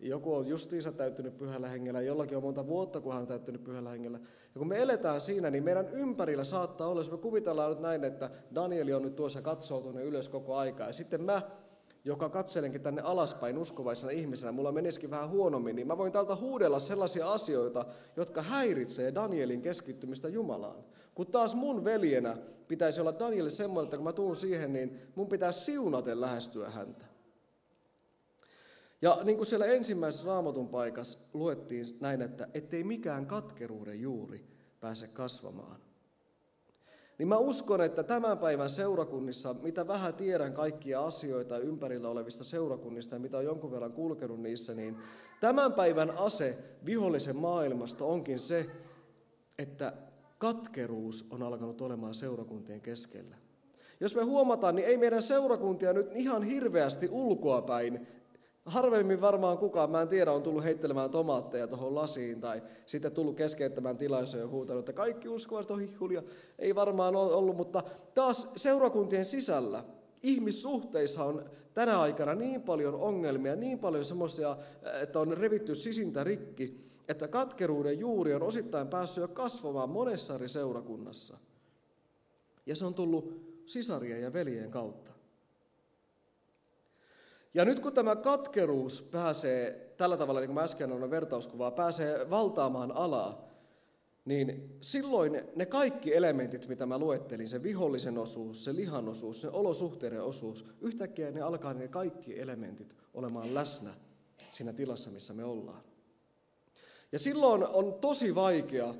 joku 0.01 0.35
on 0.35 0.47
justiinsa 0.47 0.93
täyttynyt 0.93 1.39
pyhällä 1.39 1.69
hengellä, 1.69 2.01
jollakin 2.01 2.37
on 2.37 2.43
monta 2.43 2.67
vuotta, 2.67 3.01
kun 3.01 3.13
hän 3.13 3.23
on 3.23 3.29
täyttynyt 3.29 3.65
pyhällä 3.65 3.91
hengellä. 3.91 4.19
Ja 4.55 4.59
kun 4.59 4.69
me 4.69 4.83
eletään 4.83 5.21
siinä, 5.21 5.51
niin 5.51 5.65
meidän 5.65 5.89
ympärillä 5.89 6.45
saattaa 6.45 6.89
olla, 6.89 7.01
jos 7.01 7.11
me 7.11 7.19
kuvitellaan 7.19 7.71
nyt 7.71 7.81
näin, 7.81 8.05
että 8.05 8.31
Danieli 8.55 8.93
on 8.95 9.03
nyt 9.03 9.17
tuossa 9.17 9.43
katsoo 9.43 9.81
tuonne 9.81 10.03
ylös 10.03 10.29
koko 10.29 10.57
aikaa, 10.57 10.87
ja 10.87 10.93
sitten 10.93 11.23
mä, 11.23 11.43
joka 12.05 12.29
katselenkin 12.29 12.81
tänne 12.81 13.03
alaspäin 13.03 13.59
uskovaisena 13.59 14.11
ihmisenä, 14.11 14.53
mulla 14.53 14.73
menisikin 14.73 15.11
vähän 15.11 15.31
huonommin, 15.31 15.77
niin 15.77 15.87
mä 15.87 15.99
voin 15.99 16.13
täältä 16.13 16.37
huudella 16.37 16.79
sellaisia 16.79 17.33
asioita, 17.33 17.85
jotka 18.17 18.43
häiritsee 18.43 19.15
Danielin 19.15 19.63
keskittymistä 19.63 20.29
Jumalaan. 20.29 20.85
Kun 21.15 21.27
taas 21.27 21.55
mun 21.55 21.85
veljenä 21.85 22.37
pitäisi 22.69 23.01
olla 23.01 23.19
Danieli 23.19 23.51
semmoinen, 23.51 23.85
että 23.85 23.97
kun 23.97 24.05
mä 24.05 24.13
tuun 24.13 24.37
siihen, 24.37 24.73
niin 24.73 25.01
mun 25.15 25.29
pitää 25.29 25.53
siunaten 25.53 26.21
lähestyä 26.21 26.71
häntä. 26.71 27.18
Ja 29.03 29.19
niin 29.25 29.37
kuin 29.37 29.47
siellä 29.47 29.67
ensimmäisessä 29.67 30.27
raamatun 30.27 30.69
paikassa 30.69 31.19
luettiin 31.35 31.87
näin, 32.01 32.23
että 32.23 32.49
ettei 32.55 32.85
mikään 32.85 33.27
katkeruuden 33.27 34.01
juuri 34.01 34.45
pääse 34.81 35.07
kasvamaan. 35.07 35.81
Niin 37.19 37.29
mä 37.29 37.39
uskon, 37.39 37.81
että 37.81 38.03
tämän 38.03 38.39
päivän 38.39 38.71
seurakunnissa, 38.71 39.55
mitä 39.55 39.87
vähän 39.87 40.15
tiedän 40.15 40.53
kaikkia 40.53 41.01
asioita 41.01 41.59
ympärillä 41.59 42.09
olevista 42.09 42.45
seurakunnista 42.45 43.15
ja 43.15 43.19
mitä 43.19 43.39
on 43.39 43.45
jonkun 43.45 43.71
verran 43.71 43.93
kulkenut 43.93 44.41
niissä, 44.41 44.75
niin 44.75 44.97
tämän 45.41 45.73
päivän 45.73 46.11
ase 46.11 46.59
vihollisen 46.85 47.37
maailmasta 47.37 48.05
onkin 48.05 48.39
se, 48.39 48.71
että 49.59 49.93
katkeruus 50.39 51.27
on 51.31 51.43
alkanut 51.43 51.81
olemaan 51.81 52.15
seurakuntien 52.15 52.81
keskellä. 52.81 53.37
Jos 54.01 54.15
me 54.15 54.23
huomataan, 54.23 54.77
niin 54.77 54.89
ei 54.89 54.97
meidän 54.97 55.23
seurakuntia 55.23 55.93
nyt 55.93 56.11
ihan 56.15 56.43
hirveästi 56.43 57.09
ulkoapäin 57.11 58.07
Harvemmin 58.65 59.21
varmaan 59.21 59.59
kukaan, 59.59 59.91
mä 59.91 60.03
en 60.03 60.09
tiedä, 60.09 60.33
on 60.33 60.43
tullut 60.43 60.65
heittelemään 60.65 61.11
tomaatteja 61.11 61.67
tuohon 61.67 61.95
lasiin 61.95 62.41
tai 62.41 62.63
sitten 62.87 63.13
tullut 63.13 63.37
keskeyttämään 63.37 63.97
tilaisuuden 63.97 64.45
ja 64.45 64.49
huutanut, 64.49 64.79
että 64.79 64.93
kaikki 64.93 65.29
uskovaiset 65.29 65.71
on 65.71 65.81
hihulia. 65.81 66.23
Ei 66.59 66.75
varmaan 66.75 67.17
ole 67.17 67.35
ollut, 67.35 67.57
mutta 67.57 67.83
taas 68.15 68.53
seurakuntien 68.57 69.25
sisällä 69.25 69.85
ihmissuhteissa 70.23 71.25
on 71.25 71.51
tänä 71.75 72.01
aikana 72.01 72.35
niin 72.35 72.63
paljon 72.63 72.95
ongelmia, 72.95 73.57
niin 73.57 73.79
paljon 73.79 74.05
semmoisia, 74.05 74.57
että 75.03 75.21
on 75.21 75.37
revitty 75.37 75.75
sisintä 75.75 76.25
rikki, 76.25 76.81
että 77.09 77.29
katkeruuden 77.29 77.99
juuri 77.99 78.35
on 78.35 78.43
osittain 78.43 78.89
päässyt 78.89 79.23
jo 79.23 79.29
kasvamaan 79.29 79.91
monessa 79.91 80.35
eri 80.35 80.49
seurakunnassa. 80.49 81.39
Ja 82.67 82.77
se 82.77 82.85
on 82.85 82.95
tullut 82.95 83.33
sisarien 83.67 84.23
ja 84.23 84.33
veljen 84.33 84.71
kautta. 84.71 85.18
Ja 87.55 87.65
nyt 87.65 87.81
kun 87.81 87.93
tämä 87.93 88.17
katkeruus 88.17 89.03
pääsee 89.03 89.95
tällä 89.97 90.17
tavalla, 90.17 90.41
niin 90.41 90.49
kuin 90.49 90.55
mä 90.55 90.63
äsken 90.63 90.93
annoin 90.93 91.11
vertauskuvaa, 91.11 91.71
pääsee 91.71 92.31
valtaamaan 92.31 92.93
alaa, 92.93 93.49
niin 94.25 94.77
silloin 94.81 95.43
ne 95.57 95.67
kaikki 95.67 96.15
elementit, 96.15 96.69
mitä 96.69 96.87
mä 96.87 96.99
luettelin, 96.99 97.49
se 97.49 97.63
vihollisen 97.63 98.19
osuus, 98.19 98.65
se 98.65 98.75
lihan 98.75 99.09
osuus, 99.09 99.41
se 99.41 99.49
olosuhteiden 99.49 100.23
osuus, 100.23 100.65
yhtäkkiä 100.81 101.31
ne 101.31 101.41
alkaa 101.41 101.75
ne 101.75 101.89
kaikki 101.89 102.41
elementit 102.41 102.95
olemaan 103.15 103.55
läsnä 103.55 103.91
siinä 104.51 104.73
tilassa, 104.73 105.11
missä 105.11 105.35
me 105.35 105.45
ollaan. 105.45 105.83
Ja 107.13 107.19
silloin 107.19 107.67
on 107.67 107.95
tosi 107.95 108.35
vaikea 108.35 108.95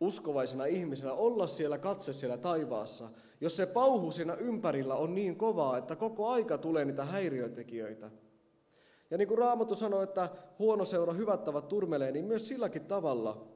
uskovaisena 0.00 0.64
ihmisenä 0.64 1.12
olla 1.12 1.46
siellä 1.46 1.78
katse 1.78 2.12
siellä 2.12 2.36
taivaassa 2.36 3.08
jos 3.40 3.56
se 3.56 3.66
pauhu 3.66 4.10
siinä 4.10 4.34
ympärillä 4.34 4.94
on 4.94 5.14
niin 5.14 5.36
kovaa, 5.36 5.76
että 5.76 5.96
koko 5.96 6.28
aika 6.28 6.58
tulee 6.58 6.84
niitä 6.84 7.04
häiriötekijöitä. 7.04 8.10
Ja 9.10 9.18
niin 9.18 9.28
kuin 9.28 9.38
Raamattu 9.38 9.74
sanoi, 9.74 10.04
että 10.04 10.28
huono 10.58 10.84
seura 10.84 11.12
hyvät 11.12 11.44
tavat 11.44 11.68
turmelee, 11.68 12.12
niin 12.12 12.24
myös 12.24 12.48
silläkin 12.48 12.84
tavalla, 12.84 13.48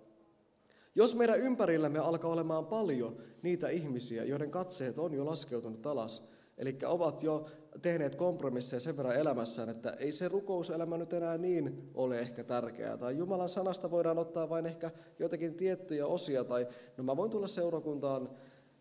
jos 0.95 1.15
meidän 1.15 1.41
ympärillämme 1.41 1.99
alkaa 1.99 2.31
olemaan 2.31 2.67
paljon 2.67 3.17
niitä 3.43 3.69
ihmisiä, 3.69 4.25
joiden 4.25 4.51
katseet 4.51 4.99
on 4.99 5.15
jo 5.15 5.27
laskeutunut 5.27 5.87
alas, 5.87 6.29
eli 6.59 6.79
ovat 6.87 7.23
jo 7.23 7.47
tehneet 7.83 8.15
kompromisseja 8.15 8.81
sen 8.81 8.97
verran 8.97 9.17
elämässään, 9.17 9.69
että 9.69 9.91
ei 9.91 10.13
se 10.13 10.29
rukouselämä 10.29 10.97
nyt 10.97 11.13
enää 11.13 11.39
niin 11.39 11.91
ole 11.95 12.19
ehkä 12.19 12.45
tärkeää. 12.45 12.97
Tai 12.97 13.17
Jumalan 13.17 13.49
sanasta 13.49 13.91
voidaan 13.91 14.19
ottaa 14.19 14.49
vain 14.49 14.67
ehkä 14.67 14.91
joitakin 15.19 15.55
tiettyjä 15.55 16.07
osia, 16.07 16.45
tai 16.45 16.69
no 16.97 17.05
mä 17.05 17.17
voin 17.17 17.31
tulla 17.31 17.47
seurakuntaan 17.47 18.29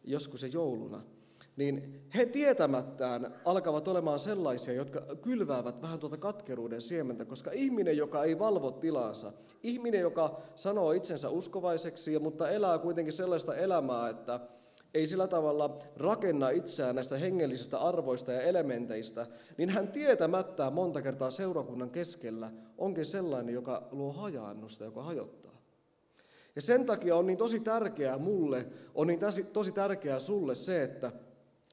joskus 0.03 0.41
se 0.41 0.47
jouluna, 0.47 1.03
niin 1.55 2.01
he 2.15 2.25
tietämättään 2.25 3.35
alkavat 3.45 3.87
olemaan 3.87 4.19
sellaisia, 4.19 4.73
jotka 4.73 5.01
kylväävät 5.21 5.81
vähän 5.81 5.99
tuota 5.99 6.17
katkeruuden 6.17 6.81
siementä, 6.81 7.25
koska 7.25 7.51
ihminen, 7.51 7.97
joka 7.97 8.23
ei 8.23 8.39
valvo 8.39 8.71
tilansa, 8.71 9.33
ihminen, 9.63 10.01
joka 10.01 10.41
sanoo 10.55 10.91
itsensä 10.91 11.29
uskovaiseksi, 11.29 12.19
mutta 12.19 12.49
elää 12.49 12.79
kuitenkin 12.79 13.13
sellaista 13.13 13.55
elämää, 13.55 14.09
että 14.09 14.39
ei 14.93 15.07
sillä 15.07 15.27
tavalla 15.27 15.79
rakenna 15.95 16.49
itseään 16.49 16.95
näistä 16.95 17.17
hengellisistä 17.17 17.79
arvoista 17.79 18.31
ja 18.31 18.41
elementeistä, 18.41 19.27
niin 19.57 19.69
hän 19.69 19.87
tietämättään 19.87 20.73
monta 20.73 21.01
kertaa 21.01 21.31
seurakunnan 21.31 21.89
keskellä 21.89 22.51
onkin 22.77 23.05
sellainen, 23.05 23.53
joka 23.53 23.87
luo 23.91 24.13
hajaannusta, 24.13 24.83
joka 24.83 25.03
hajottaa. 25.03 25.40
Ja 26.55 26.61
sen 26.61 26.85
takia 26.85 27.15
on 27.15 27.27
niin 27.27 27.37
tosi 27.37 27.59
tärkeää 27.59 28.17
mulle, 28.17 28.65
on 28.95 29.07
niin 29.07 29.19
tosi 29.53 29.71
tärkeää 29.71 30.19
sulle 30.19 30.55
se, 30.55 30.83
että 30.83 31.11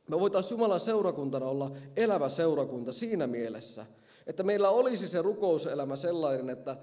me 0.09 0.21
voitaisiin 0.21 0.51
Jumalan 0.59 0.81
seurakuntana 0.81 1.47
olla 1.47 1.71
elävä 1.97 2.29
seurakunta 2.29 2.93
siinä 2.93 3.27
mielessä, 3.27 3.87
että 4.27 4.43
meillä 4.43 4.71
olisi 4.71 5.09
se 5.09 5.23
rukouselämä 5.23 5.97
sellainen, 5.97 6.51
että, 6.51 6.77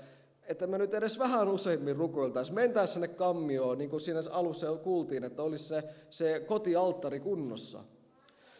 että 0.44 0.68
me 0.68 0.78
nyt 0.78 0.94
edes 0.94 1.20
vähän 1.20 1.50
useimmin 1.50 1.96
rukoiltaisiin. 1.96 2.56
Mentäisiin 2.56 2.94
sinne 2.94 3.08
kammioon, 3.08 3.78
niin 3.78 3.90
kuin 3.90 4.02
siinä 4.02 4.22
alussa 4.32 4.66
jo 4.66 4.78
kuultiin, 4.78 5.24
että 5.24 5.44
olisi 5.44 5.66
se, 5.66 5.84
se 6.10 6.40
kotialttari 6.40 7.20
kunnossa. 7.20 7.80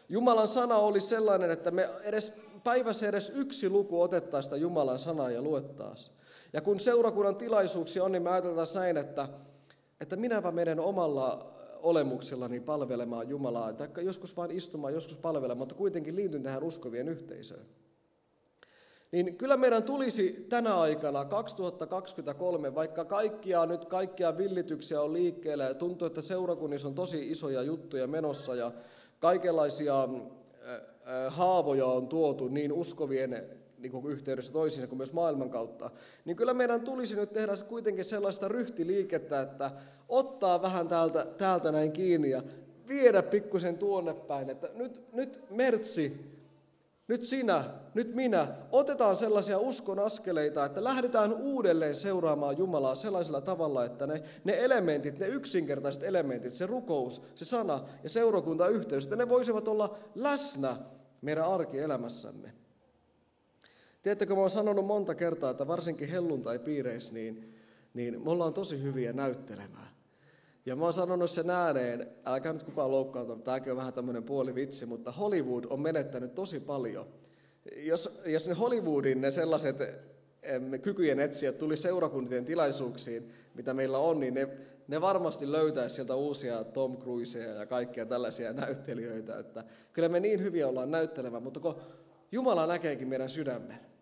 Jumalan 0.08 0.48
sana 0.48 0.76
olisi 0.76 1.06
sellainen, 1.06 1.50
että 1.50 1.70
me 1.70 1.88
edes 2.02 2.32
päivässä 2.64 3.08
edes 3.08 3.32
yksi 3.34 3.70
luku 3.70 4.02
otettaisiin 4.02 4.44
sitä 4.44 4.56
Jumalan 4.56 4.98
sanaa 4.98 5.30
ja 5.30 5.42
luettaisiin. 5.42 6.25
Ja 6.52 6.60
kun 6.60 6.80
seurakunnan 6.80 7.36
tilaisuuksia 7.36 8.04
on, 8.04 8.12
niin 8.12 8.22
me 8.22 8.30
ajatellaan 8.30 8.66
näin, 8.74 8.96
että, 8.96 9.28
että 10.00 10.16
minäpä 10.16 10.52
menen 10.52 10.80
omalla 10.80 11.52
olemuksellani 11.82 12.60
palvelemaan 12.60 13.28
Jumalaa, 13.28 13.72
tai 13.72 13.88
joskus 14.04 14.36
vain 14.36 14.50
istumaan, 14.50 14.94
joskus 14.94 15.18
palvelemaan, 15.18 15.58
mutta 15.58 15.74
kuitenkin 15.74 16.16
liityn 16.16 16.42
tähän 16.42 16.64
uskovien 16.64 17.08
yhteisöön. 17.08 17.66
Niin 19.12 19.36
kyllä 19.36 19.56
meidän 19.56 19.82
tulisi 19.82 20.46
tänä 20.48 20.80
aikana, 20.80 21.24
2023, 21.24 22.74
vaikka 22.74 23.04
kaikkia 23.04 23.66
nyt 23.66 23.84
kaikkia 23.84 24.38
villityksiä 24.38 25.00
on 25.00 25.12
liikkeellä 25.12 25.64
ja 25.64 25.74
tuntuu, 25.74 26.06
että 26.06 26.22
seurakunnissa 26.22 26.88
on 26.88 26.94
tosi 26.94 27.30
isoja 27.30 27.62
juttuja 27.62 28.06
menossa 28.06 28.54
ja 28.54 28.72
kaikenlaisia 29.18 30.08
haavoja 31.28 31.86
on 31.86 32.08
tuotu 32.08 32.48
niin 32.48 32.72
uskovien 32.72 33.46
niin 33.78 33.92
kuin 33.92 34.06
yhteydessä 34.06 34.52
toisiinsa 34.52 34.88
kuin 34.88 34.96
myös 34.96 35.12
maailman 35.12 35.50
kautta, 35.50 35.90
niin 36.24 36.36
kyllä 36.36 36.54
meidän 36.54 36.80
tulisi 36.80 37.16
nyt 37.16 37.32
tehdä 37.32 37.52
kuitenkin 37.68 38.04
sellaista 38.04 38.48
ryhtiliikettä, 38.48 39.40
että 39.40 39.70
ottaa 40.08 40.62
vähän 40.62 40.88
täältä, 40.88 41.26
täältä 41.38 41.72
näin 41.72 41.92
kiinni 41.92 42.30
ja 42.30 42.42
viedä 42.88 43.22
pikkusen 43.22 43.78
tuonne 43.78 44.14
päin, 44.14 44.50
että 44.50 44.68
nyt, 44.74 45.12
nyt 45.12 45.40
Mertsi, 45.50 46.36
nyt 47.08 47.22
sinä, 47.22 47.64
nyt 47.94 48.14
minä, 48.14 48.46
otetaan 48.72 49.16
sellaisia 49.16 49.58
uskon 49.58 49.98
askeleita, 49.98 50.64
että 50.64 50.84
lähdetään 50.84 51.32
uudelleen 51.32 51.94
seuraamaan 51.94 52.58
Jumalaa 52.58 52.94
sellaisella 52.94 53.40
tavalla, 53.40 53.84
että 53.84 54.06
ne, 54.06 54.22
ne 54.44 54.64
elementit, 54.64 55.18
ne 55.18 55.26
yksinkertaiset 55.26 56.02
elementit, 56.02 56.52
se 56.52 56.66
rukous, 56.66 57.22
se 57.34 57.44
sana 57.44 57.80
ja 58.02 58.08
seurakuntayhteys, 58.08 59.04
että 59.04 59.16
ne 59.16 59.28
voisivat 59.28 59.68
olla 59.68 59.98
läsnä 60.14 60.76
meidän 61.22 61.44
arkielämässämme. 61.44 62.65
Tiedättekö, 64.06 64.34
mä 64.34 64.40
oon 64.40 64.50
sanonut 64.50 64.86
monta 64.86 65.14
kertaa, 65.14 65.50
että 65.50 65.66
varsinkin 65.66 66.08
helluntai-piireissä, 66.08 67.14
niin, 67.14 67.54
niin 67.94 68.22
me 68.22 68.30
ollaan 68.30 68.54
tosi 68.54 68.82
hyviä 68.82 69.12
näyttelemään. 69.12 69.88
Ja 70.66 70.76
mä 70.76 70.84
oon 70.84 70.92
sanonut 70.92 71.30
sen 71.30 71.50
ääneen, 71.50 72.08
älkää 72.26 72.52
nyt 72.52 72.62
kukaan 72.62 72.90
loukkaantunut, 72.90 73.44
tämäkin 73.44 73.72
on 73.72 73.76
vähän 73.76 73.92
tämmöinen 73.92 74.22
puoli 74.22 74.54
vitsi, 74.54 74.86
mutta 74.86 75.12
Hollywood 75.12 75.64
on 75.70 75.80
menettänyt 75.80 76.34
tosi 76.34 76.60
paljon. 76.60 77.06
Jos, 77.76 78.22
jos 78.26 78.48
ne 78.48 78.54
Hollywoodin 78.54 79.20
ne 79.20 79.30
sellaiset 79.30 79.76
kykyjen 80.82 81.20
etsijät 81.20 81.58
tuli 81.58 81.76
seurakuntien 81.76 82.44
tilaisuuksiin, 82.44 83.32
mitä 83.54 83.74
meillä 83.74 83.98
on, 83.98 84.20
niin 84.20 84.34
ne, 84.34 84.48
ne 84.88 85.00
varmasti 85.00 85.52
löytäisi 85.52 85.94
sieltä 85.94 86.14
uusia 86.14 86.64
Tom 86.64 86.96
Cruiseja 86.96 87.54
ja 87.54 87.66
kaikkia 87.66 88.06
tällaisia 88.06 88.52
näyttelijöitä. 88.52 89.38
Että 89.38 89.64
kyllä 89.92 90.08
me 90.08 90.20
niin 90.20 90.42
hyviä 90.42 90.68
ollaan 90.68 90.90
näyttelemään, 90.90 91.42
mutta 91.42 91.60
kun 91.60 91.80
Jumala 92.32 92.66
näkeekin 92.66 93.08
meidän 93.08 93.28
sydämen, 93.28 93.95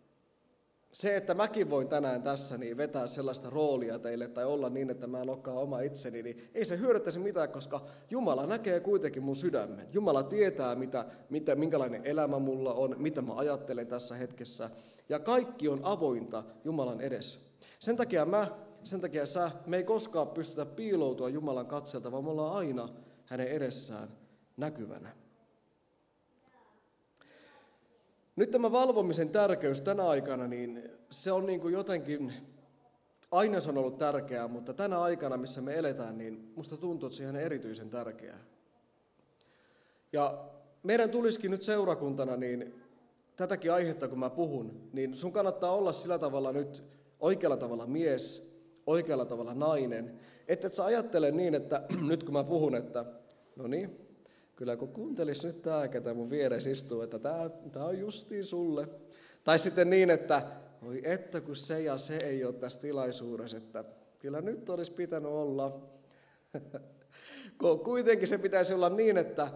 se, 0.95 1.17
että 1.17 1.35
mäkin 1.35 1.71
voin 1.71 1.89
tänään 1.89 2.23
tässä 2.23 2.59
niin 2.59 2.77
vetää 2.77 3.07
sellaista 3.07 3.51
roolia 3.51 3.99
teille 3.99 4.29
tai 4.29 4.45
olla 4.45 4.71
niin, 4.71 4.91
että 4.91 5.07
mä 5.07 5.23
en 5.23 5.31
olekaan 5.31 5.57
oma 5.57 5.81
itseni, 5.81 6.23
niin 6.23 6.51
ei 6.55 6.65
se 6.65 6.79
hyödyttäisi 6.79 7.19
mitään, 7.19 7.49
koska 7.49 7.81
Jumala 8.11 8.47
näkee 8.47 8.81
kuitenkin 8.81 9.23
mun 9.23 9.37
sydämen. 9.37 9.89
Jumala 9.93 10.23
tietää, 10.23 10.75
mitä, 10.75 11.05
mitä, 11.31 11.55
minkälainen 11.55 12.05
elämä 12.05 12.39
mulla 12.39 12.75
on, 12.75 12.97
mitä 12.99 13.23
mä 13.23 13.35
ajattelen 13.37 13.87
tässä 13.87 14.15
hetkessä. 14.15 14.71
Ja 15.09 15.19
kaikki 15.19 15.69
on 15.69 15.81
avointa 15.83 16.45
Jumalan 16.65 17.01
edessä. 17.01 17.41
Sen 17.79 17.97
takia 17.97 18.25
mä, 18.25 18.49
sen 18.83 19.01
takia 19.01 19.27
sä, 19.27 19.51
me 19.67 19.77
ei 19.77 19.85
koskaan 19.85 20.29
pystytä 20.29 20.67
piiloutua 20.67 21.29
Jumalan 21.29 21.67
katselta, 21.67 22.13
vaan 22.13 22.25
me 22.25 22.31
ollaan 22.31 22.57
aina 22.57 22.89
hänen 23.25 23.49
edessään 23.49 24.09
näkyvänä. 24.57 25.24
Nyt 28.37 28.51
tämä 28.51 28.73
valvomisen 28.73 29.31
tärkeys 29.31 29.81
tänä 29.81 30.09
aikana, 30.09 30.47
niin 30.47 30.91
se 31.11 31.33
on 31.33 31.47
niin 31.47 31.61
kuin 31.61 31.75
jotenkin, 31.75 32.33
aina 33.31 33.61
se 33.61 33.71
on 33.71 33.79
ollut 33.79 33.99
tärkeää, 33.99 34.49
mutta 34.49 34.75
tänä 34.75 35.01
aikana, 35.03 35.37
missä 35.37 35.61
me 35.61 35.75
eletään, 35.79 36.19
niin 36.19 36.53
musta 36.57 36.77
tuntuu, 36.77 37.07
että 37.07 37.17
se 37.17 37.29
on 37.29 37.37
erityisen 37.37 37.91
tärkeää. 37.91 38.39
Ja 40.13 40.45
meidän 40.83 41.11
tulisikin 41.11 41.51
nyt 41.51 41.63
seurakuntana, 41.63 42.37
niin 42.37 42.75
tätäkin 43.37 43.73
aihetta 43.73 44.09
kun 44.09 44.19
mä 44.19 44.31
puhun, 44.31 44.89
niin 44.93 45.15
sun 45.15 45.33
kannattaa 45.33 45.75
olla 45.75 45.93
sillä 45.93 46.19
tavalla 46.19 46.53
nyt 46.53 46.85
oikealla 47.21 47.57
tavalla 47.57 47.87
mies, 47.87 48.55
oikealla 48.87 49.25
tavalla 49.25 49.55
nainen, 49.55 50.21
että 50.49 50.67
et 50.67 50.73
sä 50.73 50.85
ajattele 50.85 51.31
niin, 51.31 51.55
että 51.55 51.83
nyt 52.09 52.23
kun 52.23 52.33
mä 52.33 52.45
puhun, 52.45 52.75
että 52.75 53.05
no 53.57 53.67
niin, 53.67 54.04
kyllä 54.57 54.77
kun 54.77 54.93
kuuntelis 54.93 55.45
nyt 55.45 55.63
tämä, 55.63 55.89
ketä 55.89 56.15
mun 56.15 56.31
vieressä 56.31 56.71
istuu, 56.71 57.01
että 57.01 57.19
tämä, 57.19 57.51
tämä 57.73 57.85
on 57.85 57.99
justiin 57.99 58.45
sulle. 58.45 58.89
Tai 59.45 59.59
sitten 59.59 59.91
niin, 59.91 60.11
että 60.11 60.43
voi 60.83 61.01
että 61.05 61.41
kun 61.41 61.57
se 61.57 61.83
ja 61.83 61.99
se 61.99 62.17
ei 62.17 62.45
ole 62.45 62.55
tässä 62.55 62.81
tilaisuudessa, 62.81 63.57
että 63.57 63.85
kyllä 64.19 64.41
nyt 64.41 64.69
olisi 64.69 64.93
pitänyt 64.93 65.31
olla. 65.31 65.91
Kuitenkin 67.85 68.29
se 68.29 68.39
pitäisi 68.39 68.75
olla 68.75 68.89
niin, 68.89 69.17
että 69.17 69.49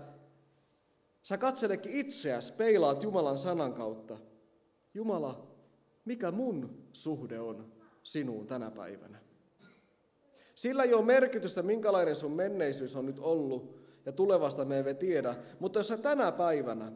sä 1.23 1.39
katselekin 1.39 1.93
itseäsi, 1.93 2.53
peilaat 2.53 3.03
Jumalan 3.03 3.39
sanan 3.39 3.75
kautta. 3.75 4.19
Jumala, 4.95 5.47
mikä 6.05 6.31
mun 6.31 6.89
suhde 6.93 7.41
on 7.41 7.73
sinuun 8.03 8.47
tänä 8.47 8.71
päivänä? 8.71 9.19
Sillä 10.55 10.85
ei 10.85 10.95
ole 10.95 11.05
merkitystä, 11.05 11.63
minkälainen 11.63 12.17
sun 12.17 12.33
menneisyys 12.33 12.97
on 12.97 13.07
nyt 13.07 13.19
ollut, 13.19 13.78
ja 14.09 14.12
tulevasta 14.12 14.64
me 14.64 14.79
emme 14.79 14.94
tiedä. 14.94 15.35
Mutta 15.61 15.79
jos 15.79 15.88
sä 15.88 15.97
tänä 15.97 16.33
päivänä 16.33 16.92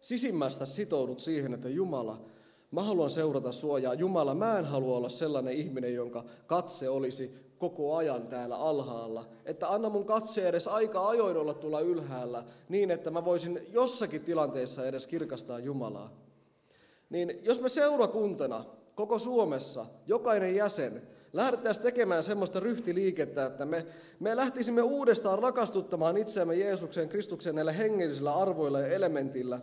sisimmästä 0.00 0.64
sitoudut 0.64 1.20
siihen, 1.20 1.54
että 1.54 1.68
Jumala, 1.68 2.24
mä 2.70 2.82
haluan 2.82 3.10
seurata 3.10 3.52
sua 3.52 3.78
ja 3.78 3.94
Jumala, 3.94 4.34
mä 4.34 4.58
en 4.58 4.64
halua 4.64 4.96
olla 4.96 5.08
sellainen 5.08 5.54
ihminen, 5.54 5.94
jonka 5.94 6.24
katse 6.46 6.88
olisi 6.88 7.54
koko 7.58 7.96
ajan 7.96 8.26
täällä 8.26 8.56
alhaalla. 8.56 9.28
Että 9.44 9.68
anna 9.68 9.88
mun 9.88 10.04
katse 10.04 10.48
edes 10.48 10.68
aika 10.68 11.08
ajoin 11.08 11.36
olla 11.36 11.54
tulla 11.54 11.80
ylhäällä 11.80 12.44
niin, 12.68 12.90
että 12.90 13.10
mä 13.10 13.24
voisin 13.24 13.66
jossakin 13.72 14.24
tilanteessa 14.24 14.86
edes 14.86 15.06
kirkastaa 15.06 15.58
Jumalaa. 15.58 16.12
Niin 17.10 17.38
jos 17.42 17.60
me 17.60 17.68
seurakuntana 17.68 18.64
koko 18.94 19.18
Suomessa, 19.18 19.86
jokainen 20.06 20.54
jäsen, 20.54 21.02
lähdettäisiin 21.32 21.82
tekemään 21.82 22.24
semmoista 22.24 22.60
ryhtiliikettä, 22.60 23.46
että 23.46 23.66
me, 23.66 23.86
me 24.20 24.36
lähtisimme 24.36 24.82
uudestaan 24.82 25.38
rakastuttamaan 25.38 26.16
itseämme 26.16 26.54
Jeesuksen, 26.54 27.08
Kristuksen 27.08 27.54
näillä 27.54 27.72
hengellisillä 27.72 28.34
arvoilla 28.34 28.80
ja 28.80 28.86
elementillä, 28.86 29.60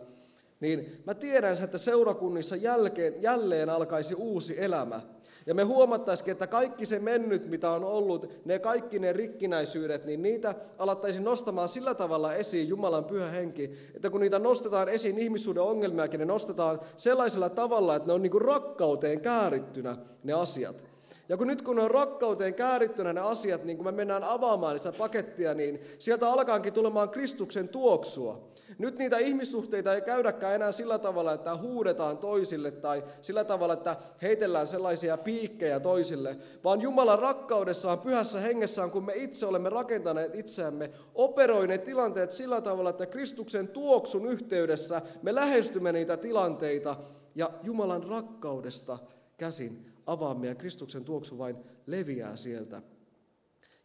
niin 0.60 1.02
mä 1.06 1.14
tiedän, 1.14 1.62
että 1.64 1.78
seurakunnissa 1.78 2.56
jälkeen, 2.56 3.22
jälleen 3.22 3.70
alkaisi 3.70 4.14
uusi 4.14 4.62
elämä. 4.62 5.00
Ja 5.46 5.54
me 5.54 5.62
huomattaisikin, 5.62 6.32
että 6.32 6.46
kaikki 6.46 6.86
se 6.86 6.98
mennyt, 6.98 7.50
mitä 7.50 7.70
on 7.70 7.84
ollut, 7.84 8.32
ne 8.44 8.58
kaikki 8.58 8.98
ne 8.98 9.12
rikkinäisyydet, 9.12 10.04
niin 10.04 10.22
niitä 10.22 10.54
alettaisiin 10.78 11.24
nostamaan 11.24 11.68
sillä 11.68 11.94
tavalla 11.94 12.34
esiin 12.34 12.68
Jumalan 12.68 13.04
pyhä 13.04 13.30
henki, 13.30 13.78
että 13.94 14.10
kun 14.10 14.20
niitä 14.20 14.38
nostetaan 14.38 14.88
esiin 14.88 15.18
ihmissuuden 15.18 15.62
ongelmiakin, 15.62 16.20
ne 16.20 16.26
nostetaan 16.26 16.80
sellaisella 16.96 17.48
tavalla, 17.48 17.96
että 17.96 18.06
ne 18.06 18.12
on 18.12 18.22
niin 18.22 18.30
kuin 18.30 18.42
rakkauteen 18.42 19.20
käärittynä 19.20 19.96
ne 20.24 20.32
asiat. 20.32 20.89
Ja 21.30 21.36
kun 21.36 21.46
nyt 21.46 21.62
kun 21.62 21.78
on 21.78 21.90
rakkauteen 21.90 22.54
käärittynä 22.54 23.12
ne 23.12 23.20
asiat, 23.20 23.64
niin 23.64 23.76
kun 23.76 23.86
me 23.86 23.92
mennään 23.92 24.24
avaamaan 24.24 24.78
sitä 24.78 24.92
pakettia, 24.92 25.54
niin 25.54 25.80
sieltä 25.98 26.32
alkaankin 26.32 26.72
tulemaan 26.72 27.08
Kristuksen 27.08 27.68
tuoksua. 27.68 28.50
Nyt 28.78 28.98
niitä 28.98 29.18
ihmissuhteita 29.18 29.94
ei 29.94 30.00
käydäkään 30.00 30.54
enää 30.54 30.72
sillä 30.72 30.98
tavalla, 30.98 31.32
että 31.32 31.56
huudetaan 31.56 32.18
toisille 32.18 32.70
tai 32.70 33.04
sillä 33.22 33.44
tavalla, 33.44 33.74
että 33.74 33.96
heitellään 34.22 34.68
sellaisia 34.68 35.16
piikkejä 35.16 35.80
toisille, 35.80 36.36
vaan 36.64 36.80
Jumalan 36.80 37.18
rakkaudessaan, 37.18 37.98
pyhässä 37.98 38.40
hengessään, 38.40 38.90
kun 38.90 39.04
me 39.04 39.12
itse 39.16 39.46
olemme 39.46 39.68
rakentaneet 39.68 40.34
itseämme, 40.34 40.90
operoineet 41.14 41.84
tilanteet 41.84 42.30
sillä 42.30 42.60
tavalla, 42.60 42.90
että 42.90 43.06
Kristuksen 43.06 43.68
tuoksun 43.68 44.26
yhteydessä 44.26 45.02
me 45.22 45.34
lähestymme 45.34 45.92
niitä 45.92 46.16
tilanteita 46.16 46.96
ja 47.34 47.50
Jumalan 47.62 48.04
rakkaudesta 48.04 48.98
käsin 49.36 49.89
avaamme 50.12 50.46
ja 50.46 50.54
Kristuksen 50.54 51.04
tuoksu 51.04 51.38
vain 51.38 51.56
leviää 51.86 52.36
sieltä. 52.36 52.82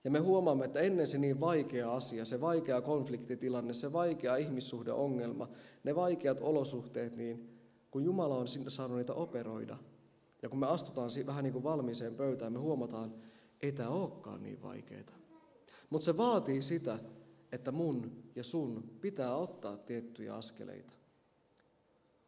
Ja 0.04 0.12
me 0.12 0.20
huomaamme, 0.20 0.66
että 0.66 0.80
ennen 0.80 1.08
se 1.08 1.18
niin 1.18 1.40
vaikea 1.40 1.94
asia, 1.94 2.26
se 2.26 2.42
vaikea 2.42 2.82
konfliktitilanne, 2.82 3.74
se 3.74 3.94
vaikea 3.94 4.36
ihmissuhdeongelma, 4.36 5.50
ne 5.84 5.96
vaikeat 5.96 6.38
olosuhteet, 6.42 7.16
niin 7.16 7.50
kun 7.92 8.04
Jumala 8.04 8.36
on 8.36 8.48
saanut 8.68 8.98
niitä 8.98 9.14
operoida, 9.14 9.78
ja 10.42 10.50
kun 10.50 10.60
me 10.60 10.68
astutaan 10.68 11.10
vähän 11.26 11.44
niin 11.44 11.54
kuin 11.54 11.64
valmiiseen 11.64 12.16
pöytään, 12.16 12.54
me 12.54 12.60
huomataan, 12.60 13.14
ei 13.62 13.72
tämä 13.72 13.90
olekaan 13.90 14.44
niin 14.44 14.62
vaikeaa. 14.62 15.04
Mutta 15.90 16.06
se 16.06 16.18
vaatii 16.18 16.62
sitä, 16.62 17.00
että 17.52 17.72
mun 17.72 18.24
ja 18.36 18.44
sun 18.44 18.84
pitää 19.02 19.36
ottaa 19.36 19.78
tiettyjä 19.78 20.36
askeleita. 20.36 20.94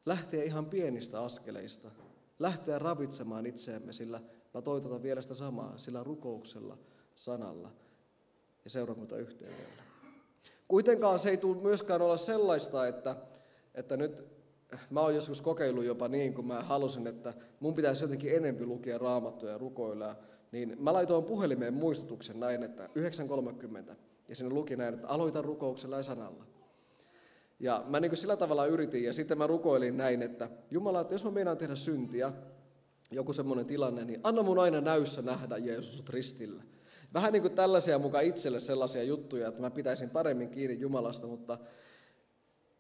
Lähteä 0.06 0.44
ihan 0.44 0.66
pienistä 0.66 1.22
askeleista, 1.22 1.92
lähteä 2.40 2.80
ravitsemaan 2.80 3.46
itseämme, 3.46 3.94
sillä 3.94 4.20
mä 4.54 4.62
toitotan 4.62 5.04
vielä 5.04 5.22
sitä 5.22 5.34
samaa, 5.34 5.78
sillä 5.78 6.04
rukouksella, 6.04 6.78
sanalla 7.16 7.72
ja 8.64 8.70
seurakuntayhteydellä. 8.70 9.84
Kuitenkaan 10.68 11.20
se 11.20 11.30
ei 11.30 11.38
tule 11.38 11.62
myöskään 11.62 12.02
olla 12.02 12.18
sellaista, 12.18 12.88
että, 12.88 13.16
että 13.76 13.98
nyt 13.98 14.24
mä 14.90 15.02
oon 15.02 15.16
joskus 15.16 15.42
kokeillut 15.42 15.84
jopa 15.84 16.08
niin, 16.08 16.34
kun 16.34 16.48
mä 16.48 16.62
halusin, 16.62 17.08
että 17.08 17.34
mun 17.60 17.74
pitäisi 17.74 18.04
jotenkin 18.04 18.36
enempi 18.36 18.66
lukea 18.66 18.98
raamattuja 18.98 19.52
ja 19.52 19.58
rukoilla, 19.58 20.16
niin 20.52 20.76
mä 20.80 20.94
laitoin 20.94 21.24
puhelimeen 21.24 21.74
muistutuksen 21.74 22.40
näin, 22.40 22.64
että 22.64 22.90
9.30, 23.90 23.96
ja 24.30 24.36
sinne 24.36 24.54
luki 24.54 24.76
näin, 24.76 24.94
että 24.94 25.08
aloita 25.08 25.42
rukouksella 25.42 25.98
ja 25.98 26.04
sanalla. 26.04 26.57
Ja 27.60 27.84
mä 27.88 28.00
niin 28.00 28.18
sillä 28.18 28.38
tavalla 28.38 28.66
yritin 28.66 29.04
ja 29.04 29.14
sitten 29.14 29.38
mä 29.38 29.48
rukoilin 29.48 29.98
näin, 29.98 30.22
että 30.22 30.50
Jumala, 30.72 31.02
että 31.02 31.14
jos 31.14 31.24
mä 31.24 31.32
meinaan 31.32 31.58
tehdä 31.58 31.76
syntiä, 31.76 32.32
joku 33.12 33.34
semmoinen 33.34 33.66
tilanne, 33.66 34.06
niin 34.06 34.20
anna 34.24 34.44
mun 34.44 34.60
aina 34.60 34.82
näyssä 34.82 35.22
nähdä 35.22 35.58
Jeesus 35.58 36.10
ristillä. 36.10 36.64
Vähän 37.14 37.34
niin 37.34 37.42
kuin 37.42 37.56
tällaisia 37.56 38.00
mukaan 38.00 38.24
itselle 38.24 38.60
sellaisia 38.60 39.04
juttuja, 39.04 39.48
että 39.48 39.62
mä 39.62 39.72
pitäisin 39.72 40.10
paremmin 40.10 40.50
kiinni 40.50 40.80
Jumalasta, 40.80 41.28
mutta 41.28 41.58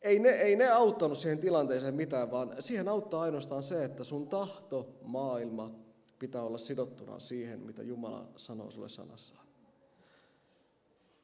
ei 0.01 0.19
ne, 0.19 0.29
ei 0.29 0.55
ne 0.55 0.71
auttanut 0.71 1.17
siihen 1.17 1.39
tilanteeseen 1.39 1.95
mitään, 1.95 2.31
vaan 2.31 2.55
siihen 2.59 2.87
auttaa 2.87 3.21
ainoastaan 3.21 3.63
se, 3.63 3.83
että 3.83 4.03
sun 4.03 4.27
tahto, 4.27 4.97
maailma 5.01 5.71
pitää 6.19 6.43
olla 6.43 6.57
sidottuna 6.57 7.19
siihen, 7.19 7.59
mitä 7.59 7.83
Jumala 7.83 8.27
sanoo 8.35 8.71
sulle 8.71 8.89
sanassaan. 8.89 9.46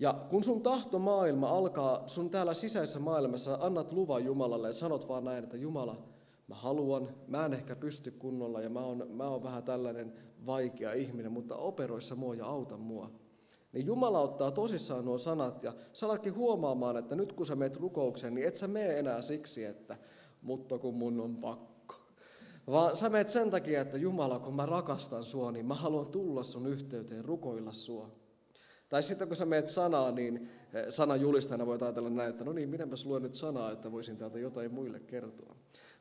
Ja 0.03 0.13
kun 0.29 0.43
sun 0.43 0.61
tahto 0.61 0.99
maailma 0.99 1.49
alkaa 1.49 2.07
sun 2.07 2.29
täällä 2.29 2.53
sisäisessä 2.53 2.99
maailmassa, 2.99 3.57
annat 3.61 3.93
luvan 3.93 4.25
Jumalalle 4.25 4.67
ja 4.67 4.73
sanot 4.73 5.07
vaan 5.07 5.23
näin, 5.23 5.43
että 5.43 5.57
Jumala, 5.57 6.03
mä 6.47 6.55
haluan, 6.55 7.09
mä 7.27 7.45
en 7.45 7.53
ehkä 7.53 7.75
pysty 7.75 8.11
kunnolla 8.11 8.61
ja 8.61 8.69
mä 8.69 8.79
oon, 8.79 9.07
mä 9.09 9.27
oon 9.27 9.43
vähän 9.43 9.63
tällainen 9.63 10.13
vaikea 10.45 10.93
ihminen, 10.93 11.31
mutta 11.31 11.55
operoissa 11.55 12.15
mua 12.15 12.35
ja 12.35 12.45
auta 12.45 12.77
mua. 12.77 13.11
Niin 13.73 13.85
Jumala 13.85 14.19
ottaa 14.19 14.51
tosissaan 14.51 15.05
nuo 15.05 15.17
sanat 15.17 15.63
ja 15.63 15.73
sä 15.93 16.07
huomaamaan, 16.35 16.97
että 16.97 17.15
nyt 17.15 17.33
kun 17.33 17.45
sä 17.45 17.55
meet 17.55 17.75
rukoukseen, 17.75 18.35
niin 18.35 18.47
et 18.47 18.55
sä 18.55 18.67
mene 18.67 18.99
enää 18.99 19.21
siksi, 19.21 19.65
että 19.65 19.97
mutta 20.41 20.79
kun 20.79 20.95
mun 20.95 21.21
on 21.21 21.35
pakko. 21.35 21.95
Vaan 22.67 22.97
sä 22.97 23.09
meet 23.09 23.29
sen 23.29 23.51
takia, 23.51 23.81
että 23.81 23.97
Jumala, 23.97 24.39
kun 24.39 24.55
mä 24.55 24.65
rakastan 24.65 25.23
sua, 25.23 25.51
niin 25.51 25.65
mä 25.65 25.75
haluan 25.75 26.07
tulla 26.07 26.43
sun 26.43 26.67
yhteyteen, 26.67 27.25
rukoilla 27.25 27.71
sua. 27.71 28.22
Tai 28.93 29.03
sitten 29.03 29.27
kun 29.27 29.37
sä 29.37 29.45
meet 29.45 29.67
sanaa, 29.67 30.11
niin 30.11 30.49
eh, 30.73 30.85
sana 30.89 31.15
julistajana 31.15 31.65
voi 31.65 31.77
ajatella 31.81 32.09
näin, 32.09 32.29
että 32.29 32.43
no 32.43 32.53
niin, 32.53 32.69
minäpäs 32.69 33.05
luen 33.05 33.23
nyt 33.23 33.35
sanaa, 33.35 33.71
että 33.71 33.91
voisin 33.91 34.17
täältä 34.17 34.39
jotain 34.39 34.73
muille 34.73 34.99
kertoa. 34.99 35.55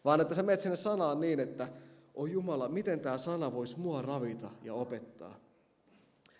Vaan 0.04 0.20
että 0.20 0.34
sä 0.34 0.42
meet 0.42 0.60
sinne 0.60 0.76
sanaan 0.76 1.20
niin, 1.20 1.40
että 1.40 1.68
o 2.14 2.26
Jumala, 2.26 2.68
miten 2.68 3.00
tämä 3.00 3.18
sana 3.18 3.52
voisi 3.52 3.78
mua 3.78 4.02
ravita 4.02 4.50
ja 4.62 4.74
opettaa. 4.74 5.40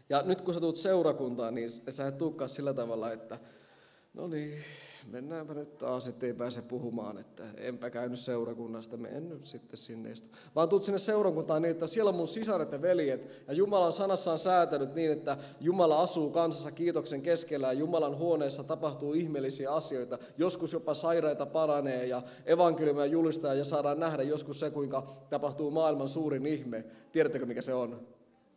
Ja 0.09 0.23
nyt 0.23 0.41
kun 0.41 0.55
sä 0.55 0.61
tulet 0.61 0.77
seurakuntaan, 0.77 1.55
niin 1.55 1.71
sä 1.91 2.07
et 2.07 2.19
tulekaan 2.19 2.49
sillä 2.49 2.75
tavalla, 2.75 3.13
että 3.13 3.39
no 4.15 4.27
niin, 4.27 4.59
mennäänpä 5.11 5.55
nyt 5.55 5.79
taas, 5.79 6.09
ettei 6.09 6.35
pääse 6.35 6.63
puhumaan, 6.63 7.19
että 7.19 7.45
enpä 7.57 7.91
käynyt 7.91 8.19
seurakunnasta, 8.19 8.97
menen 8.97 9.29
nyt 9.29 9.47
sitten 9.47 9.77
sinne. 9.77 10.15
Vaan 10.55 10.69
tuut 10.69 10.85
sinne 10.85 10.99
seurakuntaan 10.99 11.63
niin, 11.63 11.71
että 11.71 11.87
siellä 11.87 12.09
on 12.09 12.15
mun 12.15 12.29
sisaret 12.29 12.73
ja 12.73 12.83
veljet, 12.83 13.45
ja 13.49 13.55
Jumala 13.55 13.87
on 13.87 13.93
sanassaan 13.93 14.39
säätänyt 14.39 14.95
niin, 14.95 15.13
että 15.13 15.37
Jumala 15.61 16.03
asuu 16.03 16.31
kansassa 16.31 16.71
kiitoksen 16.71 17.23
keskellä, 17.23 17.67
ja 17.67 17.73
Jumalan 17.73 18.19
huoneessa 18.19 18.65
tapahtuu 18.65 19.13
ihmeellisiä 19.13 19.73
asioita. 19.73 20.19
Joskus 20.39 20.73
jopa 20.73 20.95
sairaita 20.95 21.47
paranee, 21.47 22.07
ja 22.07 22.23
evankeliumia 22.47 23.07
julistaa, 23.07 23.55
ja 23.55 23.65
saadaan 23.65 24.01
nähdä 24.01 24.23
joskus 24.23 24.61
se, 24.61 24.71
kuinka 24.71 25.07
tapahtuu 25.31 25.71
maailman 25.71 26.09
suurin 26.09 26.47
ihme. 26.47 26.85
Tiedättekö, 27.13 27.47
mikä 27.47 27.63
se 27.63 27.75
on? 27.75 28.07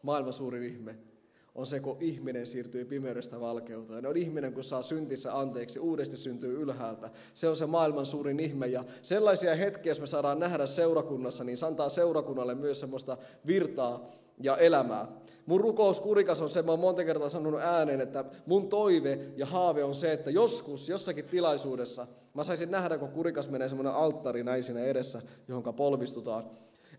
Maailman 0.01 0.33
suurin 0.33 0.63
ihme 0.63 1.14
on 1.55 1.67
se, 1.67 1.79
kun 1.79 1.97
ihminen 1.99 2.45
siirtyy 2.45 2.85
pimeydestä 2.85 3.39
valkeuteen. 3.39 4.03
Ne 4.03 4.09
on 4.09 4.17
ihminen, 4.17 4.53
kun 4.53 4.63
saa 4.63 4.81
syntissä 4.81 5.39
anteeksi, 5.39 5.79
uudesti 5.79 6.17
syntyy 6.17 6.61
ylhäältä. 6.61 7.09
Se 7.33 7.47
on 7.47 7.57
se 7.57 7.65
maailman 7.65 8.05
suurin 8.05 8.39
ihme. 8.39 8.67
Ja 8.67 8.83
sellaisia 9.01 9.55
hetkiä, 9.55 9.91
jos 9.91 9.99
me 9.99 10.07
saadaan 10.07 10.39
nähdä 10.39 10.65
seurakunnassa, 10.65 11.43
niin 11.43 11.57
se 11.57 11.65
antaa 11.65 11.89
seurakunnalle 11.89 12.55
myös 12.55 12.79
semmoista 12.79 13.17
virtaa 13.47 14.05
ja 14.39 14.57
elämää. 14.57 15.07
Mun 15.45 15.61
rukous 15.61 15.99
kurikas 15.99 16.41
on 16.41 16.49
se, 16.49 16.61
mä 16.61 16.71
oon 16.71 16.79
monta 16.79 17.03
kertaa 17.03 17.29
sanonut 17.29 17.61
ääneen, 17.61 18.01
että 18.01 18.25
mun 18.45 18.69
toive 18.69 19.19
ja 19.37 19.45
haave 19.45 19.83
on 19.83 19.95
se, 19.95 20.13
että 20.13 20.31
joskus, 20.31 20.89
jossakin 20.89 21.25
tilaisuudessa, 21.25 22.07
mä 22.33 22.43
saisin 22.43 22.71
nähdä, 22.71 22.97
kun 22.97 23.09
kurikas 23.09 23.49
menee 23.49 23.69
semmoinen 23.69 23.93
alttari 23.93 24.43
näin 24.43 24.63
siinä 24.63 24.83
edessä, 24.83 25.21
johon 25.47 25.73
polvistutaan. 25.75 26.43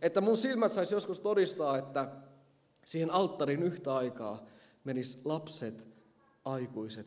Että 0.03 0.21
mun 0.21 0.37
silmät 0.37 0.73
saisi 0.73 0.95
joskus 0.95 1.21
todistaa, 1.21 1.79
että 1.79 2.09
Siihen 2.87 3.11
alttarin 3.11 3.63
yhtä 3.63 3.95
aikaa 3.97 4.47
menis 4.85 5.21
lapset, 5.25 5.87
aikuiset, 6.45 7.07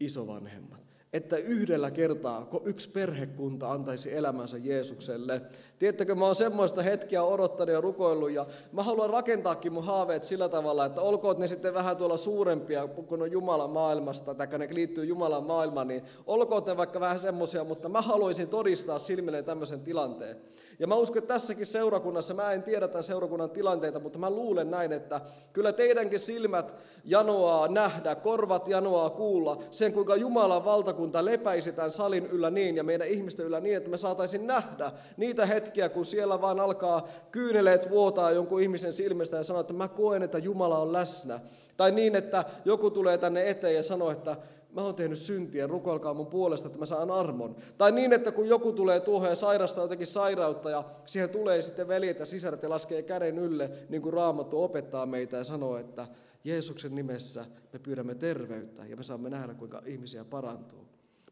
isovanhemmat. 0.00 0.80
Että 1.12 1.36
yhdellä 1.36 1.90
kertaa 1.90 2.48
yksi 2.64 2.90
perhekunta 2.90 3.72
antaisi 3.72 4.14
elämänsä 4.14 4.58
Jeesukselle. 4.58 5.42
Tiedättekö, 5.78 6.14
mä 6.14 6.26
oon 6.26 6.34
semmoista 6.34 6.82
hetkiä 6.82 7.22
odottanut 7.22 7.72
ja 7.72 7.80
rukoillut 7.80 8.30
ja 8.30 8.46
mä 8.72 8.82
haluan 8.82 9.10
rakentaakin 9.10 9.72
mun 9.72 9.84
haaveet 9.84 10.22
sillä 10.22 10.48
tavalla, 10.48 10.84
että 10.84 11.00
olkoot 11.00 11.38
ne 11.38 11.48
sitten 11.48 11.74
vähän 11.74 11.96
tuolla 11.96 12.16
suurempia, 12.16 12.86
kun 12.86 13.22
on 13.22 13.32
Jumalan 13.32 13.70
maailmasta, 13.70 14.34
tai 14.34 14.46
ne 14.58 14.68
liittyy 14.70 15.04
Jumalan 15.04 15.44
maailmaan, 15.44 15.88
niin 15.88 16.02
olkoot 16.26 16.66
ne 16.66 16.76
vaikka 16.76 17.00
vähän 17.00 17.18
semmoisia, 17.18 17.64
mutta 17.64 17.88
mä 17.88 18.02
haluaisin 18.02 18.48
todistaa 18.48 18.98
silmille 18.98 19.42
tämmöisen 19.42 19.80
tilanteen. 19.80 20.36
Ja 20.78 20.86
mä 20.86 20.94
uskon, 20.94 21.18
että 21.18 21.34
tässäkin 21.34 21.66
seurakunnassa, 21.66 22.34
mä 22.34 22.52
en 22.52 22.62
tiedä 22.62 22.88
tämän 22.88 23.02
seurakunnan 23.02 23.50
tilanteita, 23.50 24.00
mutta 24.00 24.18
mä 24.18 24.30
luulen 24.30 24.70
näin, 24.70 24.92
että 24.92 25.20
kyllä 25.52 25.72
teidänkin 25.72 26.20
silmät 26.20 26.74
janoaa 27.04 27.68
nähdä, 27.68 28.14
korvat 28.14 28.68
janoaa 28.68 29.10
kuulla 29.10 29.62
sen, 29.70 29.92
kuinka 29.92 30.16
Jumalan 30.16 30.64
valtakunta 30.64 31.24
lepäisi 31.24 31.72
tämän 31.72 31.90
salin 31.90 32.26
yllä 32.26 32.50
niin 32.50 32.76
ja 32.76 32.84
meidän 32.84 33.08
ihmisten 33.08 33.46
yllä 33.46 33.60
niin, 33.60 33.76
että 33.76 33.90
me 33.90 33.98
saataisiin 33.98 34.46
nähdä 34.46 34.92
niitä 35.16 35.46
hetkiä, 35.46 35.67
kun 35.94 36.06
siellä 36.06 36.40
vaan 36.40 36.60
alkaa 36.60 37.08
kyyneleet 37.32 37.90
vuotaa 37.90 38.30
jonkun 38.30 38.62
ihmisen 38.62 38.92
silmistä 38.92 39.36
ja 39.36 39.44
sanoo, 39.44 39.60
että 39.60 39.72
mä 39.72 39.88
koen, 39.88 40.22
että 40.22 40.38
Jumala 40.38 40.78
on 40.78 40.92
läsnä. 40.92 41.40
Tai 41.76 41.90
niin, 41.90 42.16
että 42.16 42.44
joku 42.64 42.90
tulee 42.90 43.18
tänne 43.18 43.50
eteen 43.50 43.74
ja 43.74 43.82
sanoo, 43.82 44.10
että 44.10 44.36
mä 44.72 44.82
oon 44.82 44.94
tehnyt 44.94 45.18
syntiä, 45.18 45.66
rukoilkaa 45.66 46.14
mun 46.14 46.26
puolesta, 46.26 46.66
että 46.66 46.78
mä 46.78 46.86
saan 46.86 47.10
armon. 47.10 47.56
Tai 47.78 47.92
niin, 47.92 48.12
että 48.12 48.32
kun 48.32 48.48
joku 48.48 48.72
tulee 48.72 49.00
tuohon 49.00 49.28
ja 49.28 49.36
sairastaa 49.36 49.84
jotenkin 49.84 50.06
sairautta 50.06 50.70
ja 50.70 50.84
siihen 51.06 51.30
tulee 51.30 51.62
sitten 51.62 51.88
veljet 51.88 52.18
ja 52.18 52.26
sisaret 52.26 52.62
ja 52.62 52.68
laskee 52.68 53.02
käden 53.02 53.38
ylle, 53.38 53.70
niin 53.88 54.02
kuin 54.02 54.12
Raamattu 54.12 54.62
opettaa 54.62 55.06
meitä 55.06 55.36
ja 55.36 55.44
sanoo, 55.44 55.76
että 55.76 56.06
Jeesuksen 56.44 56.94
nimessä 56.94 57.44
me 57.72 57.78
pyydämme 57.78 58.14
terveyttä 58.14 58.86
ja 58.86 58.96
me 58.96 59.02
saamme 59.02 59.30
nähdä, 59.30 59.54
kuinka 59.54 59.82
ihmisiä 59.86 60.24
parantuu. 60.24 60.86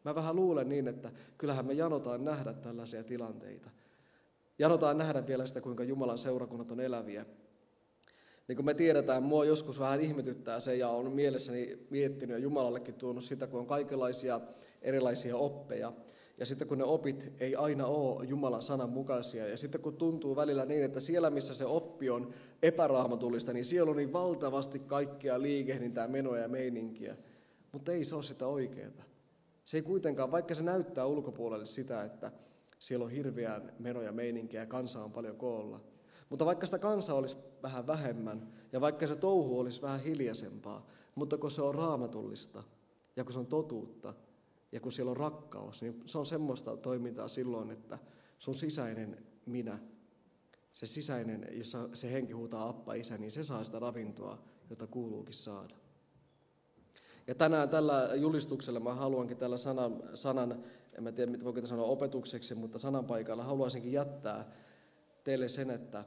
Mä 0.05 0.15
vähän 0.15 0.37
luulen 0.37 0.69
niin, 0.69 0.89
että 0.89 1.11
kyllähän 1.39 1.67
me 1.67 1.73
janotaan 1.73 2.25
nähdä 2.25 2.53
tällaisia 2.53 3.05
tilanteita. 3.05 3.71
Janotaan 4.59 4.99
nähdä 4.99 5.27
vielä 5.27 5.47
sitä, 5.47 5.61
kuinka 5.61 5.85
Jumalan 5.85 6.19
seurakunnat 6.19 6.71
on 6.71 6.81
eläviä 6.81 7.27
niin 8.49 8.57
kuin 8.57 8.67
me 8.67 8.75
tiedetään, 8.75 9.23
mua 9.23 9.45
joskus 9.45 9.81
vähän 9.81 10.01
ihmetyttää 10.01 10.61
se 10.61 10.77
ja 10.77 10.89
on 10.89 11.13
mielessäni 11.13 11.79
miettinyt 11.91 12.37
ja 12.37 12.43
Jumalallekin 12.43 12.95
tuonut 12.95 13.25
sitä, 13.25 13.47
kun 13.47 13.61
on 13.61 13.67
kaikenlaisia 13.67 14.41
erilaisia 14.83 15.37
oppeja. 15.37 15.93
Ja 16.39 16.47
sitten 16.47 16.69
kun 16.69 16.79
ne 16.79 16.85
opit 16.85 17.33
ei 17.41 17.57
aina 17.57 17.87
ole 17.87 18.25
Jumalan 18.25 18.63
sanan 18.63 18.91
mukaisia. 18.91 19.49
Ja 19.49 19.57
sitten 19.57 19.81
kun 19.81 19.97
tuntuu 19.97 20.37
välillä 20.37 20.65
niin, 20.65 20.85
että 20.85 21.01
siellä 21.01 21.31
missä 21.31 21.55
se 21.55 21.65
oppi 21.65 22.11
on 22.11 22.35
epäraamatullista, 22.63 23.53
niin 23.53 23.65
siellä 23.65 23.91
on 23.91 23.97
niin 23.97 24.13
valtavasti 24.13 24.79
kaikkea 24.79 25.43
liikehdintää, 25.43 26.09
menoja 26.09 26.43
ja 26.43 26.49
meininkiä. 26.49 27.17
Mutta 27.73 27.93
ei 27.93 28.05
se 28.05 28.15
ole 28.15 28.23
sitä 28.23 28.47
oikeaa. 28.47 29.05
Se 29.65 29.77
ei 29.77 29.83
kuitenkaan, 29.83 30.31
vaikka 30.31 30.55
se 30.55 30.63
näyttää 30.63 31.07
ulkopuolelle 31.07 31.67
sitä, 31.67 32.05
että 32.05 32.33
siellä 32.79 33.05
on 33.05 33.11
hirveän 33.11 33.73
menoja 33.79 34.13
meininkiä 34.13 34.61
ja 34.61 34.67
kansa 34.67 35.05
on 35.05 35.13
paljon 35.13 35.37
koolla, 35.37 35.81
mutta 36.31 36.47
vaikka 36.47 36.67
sitä 36.67 36.79
kansaa 36.79 37.17
olisi 37.17 37.37
vähän 37.63 37.87
vähemmän 37.87 38.53
ja 38.73 38.81
vaikka 38.81 39.07
se 39.07 39.17
touhu 39.17 39.61
olisi 39.61 39.83
vähän 39.83 40.01
hiljaisempaa, 40.01 40.87
mutta 41.15 41.39
kun 41.39 41.51
se 41.51 41.63
on 41.63 41.75
raamatullista 41.75 42.63
ja 43.17 43.25
kun 43.25 43.33
se 43.33 43.39
on 43.39 43.47
totuutta 43.47 44.15
ja 44.73 44.81
kun 44.81 44.93
siellä 44.93 45.11
on 45.11 45.17
rakkaus, 45.17 45.83
niin 45.83 46.03
se 46.07 46.19
on 46.19 46.27
semmoista 46.27 46.77
toimintaa 46.77 47.29
silloin, 47.29 47.71
että 47.71 47.99
sun 48.39 48.55
sisäinen 48.55 49.27
minä, 49.47 49.79
se 50.73 50.87
sisäinen, 50.87 51.49
jossa 51.51 51.97
se 51.97 52.13
henki 52.13 52.33
huutaa 52.33 52.69
appa 52.69 52.95
isä, 52.95 53.19
niin 53.19 53.31
se 53.31 53.43
saa 53.43 53.65
sitä 53.65 53.79
ravintoa, 53.79 54.39
jota 54.71 54.87
kuuluukin 54.87 55.35
saada. 55.35 55.75
Ja 57.27 57.35
tänään 57.35 57.69
tällä 57.69 58.11
julistuksella 58.15 58.81
mä 58.81 58.95
haluankin 58.95 59.37
tällä 59.37 59.57
sanan, 59.57 60.03
sanan 60.15 60.65
en 60.99 61.03
mä 61.03 61.13
tiedä 61.13 61.33
voiko 61.45 61.67
sanoa 61.67 61.87
opetukseksi, 61.87 62.55
mutta 62.55 62.79
sanan 62.79 63.05
paikalla 63.05 63.45
haluaisinkin 63.45 63.93
jättää 63.93 64.53
teille 65.25 65.49
sen, 65.49 65.71
että 65.71 66.05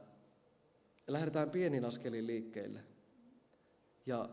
lähdetään 1.07 1.49
pienin 1.49 1.85
askelin 1.85 2.27
liikkeelle. 2.27 2.79
Ja 4.05 4.29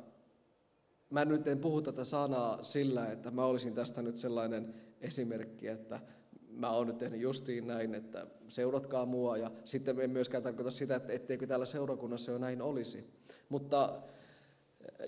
mä 1.11 1.25
nyt 1.25 1.49
en 1.49 1.59
puhu 1.59 1.83
tätä 1.83 2.05
sanaa 2.05 2.63
sillä, 2.63 3.13
että 3.13 3.31
mä 3.31 3.45
olisin 3.45 3.75
tästä 3.75 4.03
nyt 4.03 4.17
sellainen 4.17 4.75
esimerkki, 5.01 5.69
että 5.69 6.01
mä 6.49 6.71
oon 6.71 6.87
nyt 6.87 6.99
tehnyt 6.99 7.21
justiin 7.21 7.67
näin, 7.67 7.95
että 7.95 8.27
seuratkaa 8.49 9.07
mua. 9.07 9.37
Ja 9.37 9.51
sitten 9.65 10.01
en 10.01 10.11
myöskään 10.11 10.43
tarkoita 10.43 10.71
sitä, 10.71 10.97
että 10.97 11.13
etteikö 11.13 11.47
täällä 11.47 11.67
seurakunnassa 11.67 12.33
jo 12.33 12.39
näin 12.39 12.63
olisi. 12.63 13.15
Mutta 13.49 14.03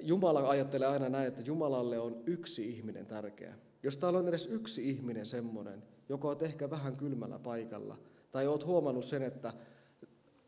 Jumala 0.01 0.49
ajattelee 0.49 0.89
aina 0.89 1.09
näin, 1.09 1.29
että 1.29 1.43
Jumalalle 1.43 1.99
on 1.99 2.23
yksi 2.27 2.69
ihminen 2.69 3.07
tärkeä. 3.07 3.55
Jos 3.83 3.99
täällä 3.99 4.19
on 4.19 4.29
edes 4.29 4.47
yksi 4.47 4.89
ihminen 4.89 5.27
semmoinen, 5.27 5.83
joka 6.09 6.29
on 6.29 6.37
ehkä 6.41 6.71
vähän 6.71 6.97
kylmällä 6.97 7.39
paikalla, 7.39 7.99
tai 8.31 8.47
oot 8.47 8.67
huomannut 8.67 9.05
sen, 9.05 9.23
että 9.23 9.53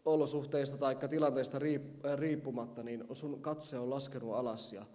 olosuhteista 0.05 0.77
tai 0.77 0.97
tilanteesta 1.11 1.59
riippumatta, 2.17 2.83
niin 2.83 3.05
sun 3.13 3.43
katse 3.43 3.79
on 3.79 3.91
laskenut 3.91 4.35
alas 4.35 4.73
ja 4.73 4.87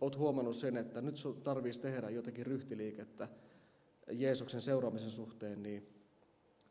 oot 0.00 0.18
huomannut 0.18 0.56
sen, 0.56 0.76
että 0.76 1.00
nyt 1.00 1.16
sun 1.16 1.42
tarvitsisi 1.42 1.80
tehdä 1.80 2.10
jotakin 2.10 2.46
ryhtiliikettä 2.46 3.28
Jeesuksen 4.12 4.62
seuraamisen 4.62 5.10
suhteen, 5.10 5.62
niin, 5.62 5.88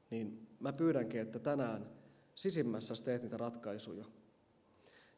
niin 0.10 0.48
mä 0.60 0.74
pyydänkin, 0.74 1.22
että 1.22 1.40
tänään 1.40 1.90
sisimmässä 2.36 2.94
teet 3.06 3.22
niitä 3.22 3.38
ratkaisuja. 3.38 4.06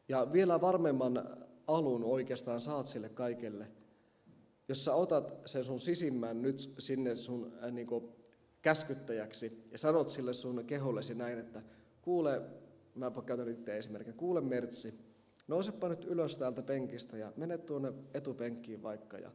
Ja 0.08 0.32
vielä 0.32 0.60
varmemman 0.60 1.46
alun 1.66 2.04
oikeastaan 2.04 2.60
saat 2.60 2.86
sille 2.86 3.08
kaikelle, 3.08 3.70
jos 4.68 4.84
sä 4.84 4.94
otat 4.94 5.40
sen 5.44 5.64
sun 5.64 5.80
sisimmän 5.80 6.42
nyt 6.42 6.74
sinne 6.78 7.16
sun 7.16 7.52
äh, 7.64 7.72
niin 7.72 7.86
kuin, 7.86 8.08
käskyttäjäksi 8.62 9.64
ja 9.70 9.78
sanot 9.78 10.08
sille 10.08 10.32
sun 10.32 10.64
kehollesi 10.64 11.14
näin, 11.14 11.38
että 11.38 11.62
kuule, 12.02 12.42
mä 12.94 13.12
käytän 13.26 13.48
itse 13.48 13.78
esimerkin, 13.78 14.14
kuule 14.14 14.40
Mertsi, 14.40 14.94
nousepa 15.48 15.88
nyt 15.88 16.04
ylös 16.04 16.38
täältä 16.38 16.62
penkistä 16.62 17.16
ja 17.16 17.32
mene 17.36 17.58
tuonne 17.58 17.92
etupenkkiin 18.14 18.82
vaikka 18.82 19.18
ja 19.18 19.30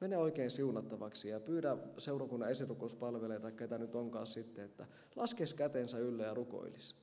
mene 0.00 0.18
oikein 0.18 0.50
siunattavaksi 0.50 1.28
ja 1.28 1.40
pyydä 1.40 1.76
seurakunnan 1.98 2.50
esirukouspalveleja 2.50 3.40
tai 3.40 3.52
ketä 3.52 3.78
nyt 3.78 3.94
onkaan 3.94 4.26
sitten, 4.26 4.64
että 4.64 4.86
laskes 5.16 5.54
kätensä 5.54 5.98
ylle 5.98 6.22
ja 6.22 6.34
rukoilisi. 6.34 6.94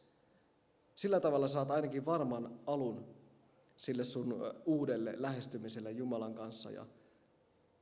Sillä 0.95 1.19
tavalla 1.19 1.47
saat 1.47 1.71
ainakin 1.71 2.05
varman 2.05 2.59
alun 2.65 3.05
sille 3.77 4.03
sun 4.03 4.35
uudelle 4.65 5.13
lähestymiselle 5.17 5.91
Jumalan 5.91 6.33
kanssa. 6.33 6.71
Ja, 6.71 6.85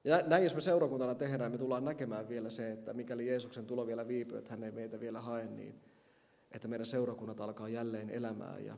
ja 0.03 0.21
näin 0.27 0.43
jos 0.43 0.55
me 0.55 0.61
seurakuntana 0.61 1.15
tehdään, 1.15 1.51
me 1.51 1.57
tullaan 1.57 1.85
näkemään 1.85 2.29
vielä 2.29 2.49
se, 2.49 2.71
että 2.71 2.93
mikäli 2.93 3.27
Jeesuksen 3.27 3.65
tulo 3.65 3.87
vielä 3.87 4.07
viipyy, 4.07 4.37
että 4.37 4.51
hän 4.51 4.63
ei 4.63 4.71
meitä 4.71 4.99
vielä 4.99 5.21
hae, 5.21 5.47
niin 5.47 5.75
että 6.51 6.67
meidän 6.67 6.85
seurakunnat 6.85 7.41
alkaa 7.41 7.69
jälleen 7.69 8.09
elämään 8.09 8.65
ja 8.65 8.77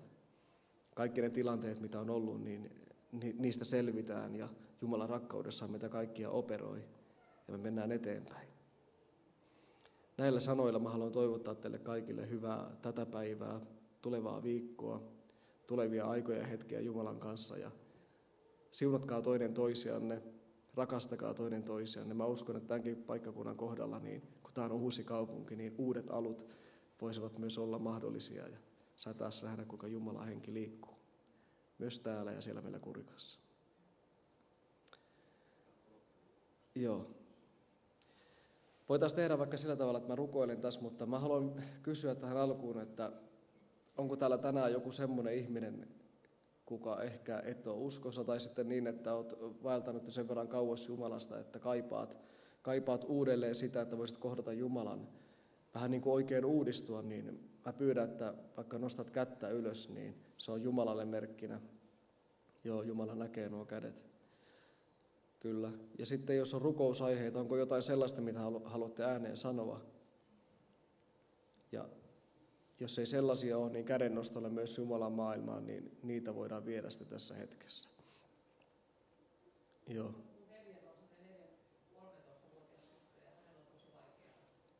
kaikki 0.95 1.21
ne 1.21 1.29
tilanteet, 1.29 1.79
mitä 1.79 1.99
on 1.99 2.09
ollut, 2.09 2.43
niin 2.43 2.71
niistä 3.39 3.65
selvitään 3.65 4.35
ja 4.35 4.49
Jumalan 4.81 5.09
rakkaudessa 5.09 5.67
meitä 5.67 5.89
kaikkia 5.89 6.29
operoi 6.29 6.83
ja 7.47 7.51
me 7.51 7.57
mennään 7.57 7.91
eteenpäin. 7.91 8.47
Näillä 10.17 10.39
sanoilla 10.39 10.79
mä 10.79 10.89
haluan 10.89 11.11
toivottaa 11.11 11.55
teille 11.55 11.79
kaikille 11.79 12.29
hyvää 12.29 12.75
tätä 12.81 13.05
päivää, 13.05 13.61
tulevaa 14.01 14.43
viikkoa, 14.43 15.01
tulevia 15.67 16.05
aikoja 16.05 16.37
ja 16.37 16.47
hetkiä 16.47 16.79
Jumalan 16.79 17.19
kanssa 17.19 17.57
ja 17.57 17.71
siunatkaa 18.71 19.21
toinen 19.21 19.53
toisianne, 19.53 20.21
rakastakaa 20.75 21.33
toinen 21.33 21.63
toisianne. 21.63 22.13
Mä 22.13 22.25
uskon, 22.25 22.55
että 22.55 22.67
tämänkin 22.67 23.03
paikkakunnan 23.03 23.57
kohdalla, 23.57 23.99
niin 23.99 24.21
kun 24.43 24.53
tämä 24.53 24.65
on 24.65 24.71
uusi 24.71 25.03
kaupunki, 25.03 25.55
niin 25.55 25.75
uudet 25.77 26.09
alut 26.09 26.47
voisivat 27.01 27.37
myös 27.37 27.57
olla 27.57 27.79
mahdollisia 27.79 28.47
ja 28.47 28.57
saa 28.95 29.13
taas 29.13 29.43
nähdä, 29.43 29.65
kuinka 29.65 29.87
Jumalan 29.87 30.27
henki 30.27 30.53
liikkuu. 30.53 30.95
Myös 31.77 31.99
täällä 31.99 32.31
ja 32.31 32.41
siellä 32.41 32.61
meillä 32.61 32.79
kurikassa. 32.79 33.39
Joo. 36.75 37.11
Voitaisiin 38.89 39.17
tehdä 39.17 39.37
vaikka 39.37 39.57
sillä 39.57 39.75
tavalla, 39.75 39.97
että 39.97 40.09
mä 40.09 40.15
rukoilen 40.15 40.61
tässä, 40.61 40.81
mutta 40.81 41.05
mä 41.05 41.19
haluan 41.19 41.63
kysyä 41.83 42.15
tähän 42.15 42.37
alkuun, 42.37 42.81
että 42.81 43.11
onko 43.97 44.15
täällä 44.15 44.37
tänään 44.37 44.71
joku 44.71 44.91
semmoinen 44.91 45.33
ihminen, 45.33 45.87
kuka 46.71 47.01
ehkä 47.01 47.41
et 47.45 47.67
ole 47.67 47.77
uskossa, 47.77 48.23
tai 48.23 48.39
sitten 48.39 48.69
niin, 48.69 48.87
että 48.87 49.15
olet 49.15 49.33
vaeltanut 49.63 50.09
sen 50.09 50.27
verran 50.27 50.47
kauas 50.47 50.87
Jumalasta, 50.87 51.39
että 51.39 51.59
kaipaat, 51.59 52.17
kaipaat 52.61 53.05
uudelleen 53.07 53.55
sitä, 53.55 53.81
että 53.81 53.97
voisit 53.97 54.17
kohdata 54.17 54.53
Jumalan, 54.53 55.07
vähän 55.75 55.91
niin 55.91 56.01
kuin 56.01 56.13
oikein 56.13 56.45
uudistua, 56.45 57.01
niin 57.01 57.49
mä 57.65 57.73
pyydän, 57.73 58.09
että 58.09 58.33
vaikka 58.57 58.77
nostat 58.77 59.09
kättä 59.09 59.49
ylös, 59.49 59.89
niin 59.89 60.15
se 60.37 60.51
on 60.51 60.63
Jumalalle 60.63 61.05
merkkinä. 61.05 61.61
Joo, 62.63 62.83
Jumala 62.83 63.15
näkee 63.15 63.49
nuo 63.49 63.65
kädet. 63.65 64.05
Kyllä. 65.39 65.71
Ja 65.99 66.05
sitten 66.05 66.37
jos 66.37 66.53
on 66.53 66.61
rukousaiheita, 66.61 67.39
onko 67.39 67.57
jotain 67.57 67.81
sellaista, 67.81 68.21
mitä 68.21 68.39
haluatte 68.63 69.03
ääneen 69.03 69.37
sanoa? 69.37 69.81
Ja 71.71 71.89
jos 72.81 72.99
ei 72.99 73.05
sellaisia 73.05 73.57
ole, 73.57 73.71
niin 73.71 73.85
kädennostolle 73.85 74.49
myös 74.49 74.77
Jumalan 74.77 75.11
maailmaan, 75.11 75.65
niin 75.65 75.97
niitä 76.03 76.35
voidaan 76.35 76.65
viedä 76.65 76.89
sitten 76.89 77.07
tässä 77.07 77.35
hetkessä. 77.35 77.89
Joo. 79.87 80.15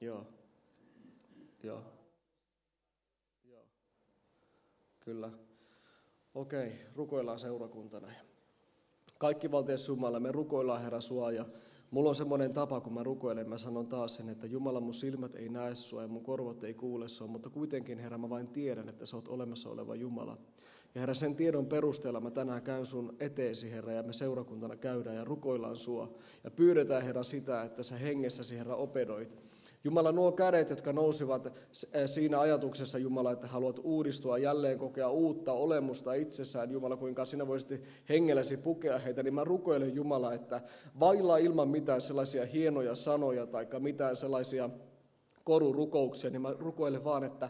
Joo. 0.01 0.27
Joo. 1.63 1.83
Joo. 3.49 3.63
Kyllä. 4.99 5.31
Okei, 6.35 6.73
rukoillaan 6.95 7.39
seurakuntana. 7.39 8.07
Kaikki 9.17 9.51
valtias 9.51 9.87
Jumala, 9.87 10.19
me 10.19 10.31
rukoillaan 10.31 10.81
Herra 10.81 11.01
sua 11.01 11.31
ja 11.31 11.45
mulla 11.91 12.09
on 12.09 12.15
semmoinen 12.15 12.53
tapa, 12.53 12.81
kun 12.81 12.93
mä 12.93 13.03
rukoilen, 13.03 13.49
mä 13.49 13.57
sanon 13.57 13.87
taas 13.87 14.15
sen, 14.15 14.29
että 14.29 14.47
Jumala 14.47 14.79
mun 14.79 14.93
silmät 14.93 15.35
ei 15.35 15.49
näe 15.49 15.75
sua 15.75 16.01
ja 16.01 16.07
mun 16.07 16.23
korvat 16.23 16.63
ei 16.63 16.73
kuule 16.73 17.07
sua, 17.07 17.27
mutta 17.27 17.49
kuitenkin 17.49 17.99
Herra 17.99 18.17
mä 18.17 18.29
vain 18.29 18.47
tiedän, 18.47 18.89
että 18.89 19.05
sä 19.05 19.15
oot 19.15 19.27
olemassa 19.27 19.69
oleva 19.69 19.95
Jumala. 19.95 20.37
Ja 20.95 21.01
Herra, 21.01 21.13
sen 21.13 21.35
tiedon 21.35 21.65
perusteella 21.65 22.19
mä 22.19 22.31
tänään 22.31 22.61
käyn 22.61 22.85
sun 22.85 23.15
eteesi, 23.19 23.71
Herra, 23.71 23.93
ja 23.93 24.03
me 24.03 24.13
seurakuntana 24.13 24.75
käydään 24.75 25.15
ja 25.15 25.23
rukoillaan 25.23 25.75
sua. 25.75 26.13
Ja 26.43 26.51
pyydetään, 26.51 27.03
Herra, 27.03 27.23
sitä, 27.23 27.63
että 27.63 27.83
sä 27.83 27.95
hengessäsi, 27.95 28.57
Herra, 28.57 28.75
operoit 28.75 29.37
Jumala, 29.83 30.11
nuo 30.11 30.31
kädet, 30.31 30.69
jotka 30.69 30.93
nousivat 30.93 31.45
eh, 31.45 31.53
siinä 32.05 32.39
ajatuksessa, 32.39 32.97
Jumala, 32.97 33.31
että 33.31 33.47
haluat 33.47 33.79
uudistua, 33.83 34.37
jälleen 34.37 34.79
kokea 34.79 35.09
uutta 35.09 35.53
olemusta 35.53 36.13
itsessään, 36.13 36.71
Jumala, 36.71 36.97
kuinka 36.97 37.25
sinä 37.25 37.47
voisit 37.47 37.83
hengelläsi 38.09 38.57
pukea 38.57 38.97
heitä, 38.97 39.23
niin 39.23 39.33
mä 39.33 39.43
rukoilen, 39.43 39.95
Jumala, 39.95 40.33
että 40.33 40.61
vailla 40.99 41.37
ilman 41.37 41.69
mitään 41.69 42.01
sellaisia 42.01 42.45
hienoja 42.45 42.95
sanoja 42.95 43.47
tai 43.47 43.67
mitään 43.79 44.15
sellaisia 44.15 44.69
korurukouksia, 45.43 46.29
niin 46.29 46.41
mä 46.41 46.55
rukoilen 46.59 47.03
vaan, 47.03 47.23
että 47.23 47.49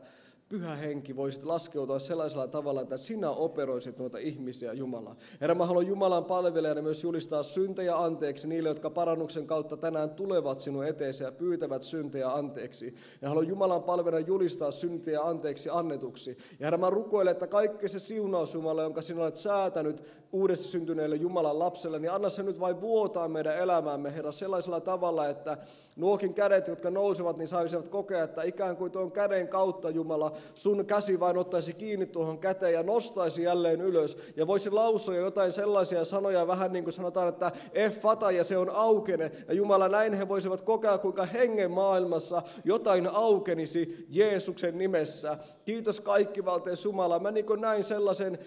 pyhä 0.52 0.76
henki 0.76 1.16
voisit 1.16 1.44
laskeutua 1.44 2.00
sellaisella 2.00 2.48
tavalla, 2.48 2.82
että 2.82 2.98
sinä 2.98 3.30
operoisit 3.30 3.98
noita 3.98 4.18
ihmisiä 4.18 4.74
Jumala. 4.74 5.16
Herra, 5.42 5.56
mä 5.56 5.66
haluan 5.66 5.88
Jumalan 5.88 6.26
palvelijana 6.26 6.82
myös 6.82 7.04
julistaa 7.04 7.44
syntejä 7.44 7.96
anteeksi 7.96 8.48
niille, 8.48 8.70
jotka 8.70 8.90
parannuksen 8.90 9.48
kautta 9.48 9.78
tänään 9.78 10.10
tulevat 10.10 10.60
sinun 10.60 10.86
eteesi 10.86 11.24
ja 11.24 11.32
pyytävät 11.32 11.84
syntejä 11.84 12.30
anteeksi. 12.30 12.96
Ja 13.22 13.30
haluan 13.30 13.48
Jumalan 13.48 13.84
palvelijana 13.84 14.28
julistaa 14.28 14.72
syntejä 14.72 15.22
anteeksi 15.22 15.70
annetuksi. 15.70 16.38
Ja 16.60 16.66
Herra, 16.66 16.78
mä 16.78 16.90
rukoilen, 16.90 17.32
että 17.32 17.48
kaikki 17.48 17.90
se 17.90 18.00
siunaus 18.00 18.54
Jumala, 18.54 18.84
jonka 18.84 19.02
sinä 19.02 19.22
olet 19.22 19.36
säätänyt 19.36 20.04
uudessa 20.32 20.72
syntyneelle 20.72 21.16
Jumalan 21.16 21.60
lapselle, 21.60 22.00
niin 22.00 22.12
anna 22.12 22.30
se 22.30 22.44
nyt 22.44 22.60
vain 22.60 22.82
vuotaa 22.82 23.28
meidän 23.28 23.58
elämäämme, 23.58 24.14
Herra, 24.16 24.32
sellaisella 24.32 24.80
tavalla, 24.80 25.28
että 25.28 25.58
nuokin 25.96 26.34
kädet, 26.34 26.68
jotka 26.68 26.90
nousevat, 26.90 27.38
niin 27.38 27.48
saisivat 27.48 27.88
kokea, 27.88 28.24
että 28.24 28.44
ikään 28.44 28.78
kuin 28.78 28.92
tuon 28.92 29.12
käden 29.12 29.48
kautta, 29.48 29.90
Jumala, 29.90 30.32
sun 30.56 30.86
käsi 30.86 31.20
vain 31.20 31.38
ottaisi 31.38 31.74
kiinni 31.74 32.06
tuohon 32.06 32.40
käteen 32.40 32.74
ja 32.74 32.84
nostaisi 32.84 33.44
jälleen 33.44 33.82
ylös. 33.82 34.18
Ja 34.36 34.48
voisi 34.48 34.70
lausua 34.70 35.16
jotain 35.16 35.52
sellaisia 35.52 36.06
sanoja, 36.06 36.48
vähän 36.48 36.74
niin 36.74 36.84
kuin 36.84 36.94
sanotaan, 36.94 37.28
että 37.28 37.52
effata 37.74 38.32
ja 38.32 38.44
se 38.44 38.58
on 38.58 38.70
aukene. 38.70 39.32
Ja 39.48 39.54
Jumala, 39.54 39.90
näin 39.90 40.14
he 40.14 40.28
voisivat 40.28 40.62
kokea, 40.62 40.98
kuinka 40.98 41.26
hengen 41.26 41.72
maailmassa 41.72 42.42
jotain 42.66 43.08
aukenisi 43.08 44.06
Jeesuksen 44.10 44.78
nimessä. 44.78 45.38
Kiitos 45.66 46.02
kaikki 46.02 46.46
valtees 46.46 46.86
Jumala. 46.86 47.20
Mä 47.20 47.32
niin 47.32 47.46
näin 47.58 47.84
sellaisen 47.84 48.40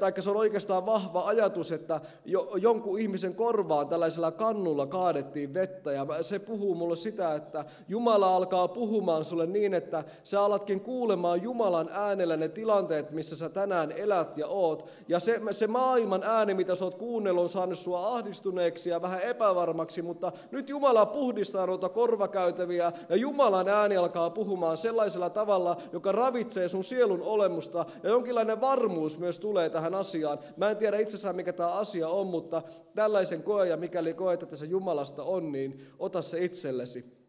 tai 0.00 0.12
se 0.22 0.30
on 0.30 0.36
oikeastaan 0.36 0.86
vahva 0.86 1.24
ajatus, 1.26 1.72
että 1.72 2.00
jo, 2.24 2.52
jonkun 2.56 2.98
ihmisen 2.98 3.34
korvaan 3.34 3.88
tällaisella 3.88 4.30
kannulla 4.30 4.86
kaadettiin 4.86 5.54
vettä. 5.54 5.92
Ja 5.92 6.06
se 6.22 6.38
puhuu 6.38 6.74
mulle 6.74 6.96
sitä, 6.96 7.34
että 7.34 7.64
Jumala 7.88 8.36
alkaa 8.36 8.68
puhumaan 8.68 9.24
sulle 9.24 9.46
niin, 9.46 9.74
että 9.74 10.04
sä 10.24 10.42
alatkin 10.42 10.80
kuulemaan 10.80 11.42
Jumalan 11.42 11.88
äänellä 11.92 12.36
ne 12.36 12.48
tilanteet, 12.48 13.12
missä 13.12 13.36
sä 13.36 13.48
tänään 13.48 13.92
elät 13.92 14.38
ja 14.38 14.46
oot. 14.46 14.86
Ja 15.08 15.20
se, 15.20 15.40
se 15.50 15.66
maailman 15.66 16.22
ääni, 16.22 16.54
mitä 16.54 16.74
sä 16.74 16.84
oot 16.84 16.94
kuunnellut, 16.94 17.42
on 17.42 17.48
saanut 17.48 17.78
sua 17.78 18.08
ahdistuneeksi 18.08 18.90
ja 18.90 19.02
vähän 19.02 19.22
epävarmaksi, 19.22 20.02
mutta 20.02 20.32
nyt 20.50 20.68
Jumala 20.68 21.06
puhdistaa 21.06 21.66
noita 21.66 21.88
korvakäytäviä 21.88 22.92
ja 23.08 23.16
Jumalan 23.16 23.68
ääni 23.68 23.96
alkaa 23.96 24.30
puhumaan 24.30 24.76
sellaisella 24.76 25.30
tavalla, 25.30 25.76
joka 25.92 26.12
ravitsee 26.12 26.68
sun 26.68 26.84
sielun 26.84 27.22
olemusta 27.22 27.84
ja 28.02 28.10
jonkinlainen 28.10 28.60
varmuus 28.60 29.18
myös 29.18 29.38
tulee 29.38 29.63
tulee 29.64 29.70
tähän 29.70 29.94
asiaan. 29.94 30.38
Mä 30.56 30.70
en 30.70 30.76
tiedä 30.76 30.98
itsessään, 30.98 31.36
mikä 31.36 31.52
tämä 31.52 31.72
asia 31.72 32.08
on, 32.08 32.26
mutta 32.26 32.62
tällaisen 32.94 33.42
koe, 33.42 33.68
ja 33.68 33.76
mikäli 33.76 34.14
koet, 34.14 34.42
että 34.42 34.56
se 34.56 34.66
Jumalasta 34.66 35.22
on, 35.22 35.52
niin 35.52 35.80
ota 35.98 36.22
se 36.22 36.44
itsellesi. 36.44 37.23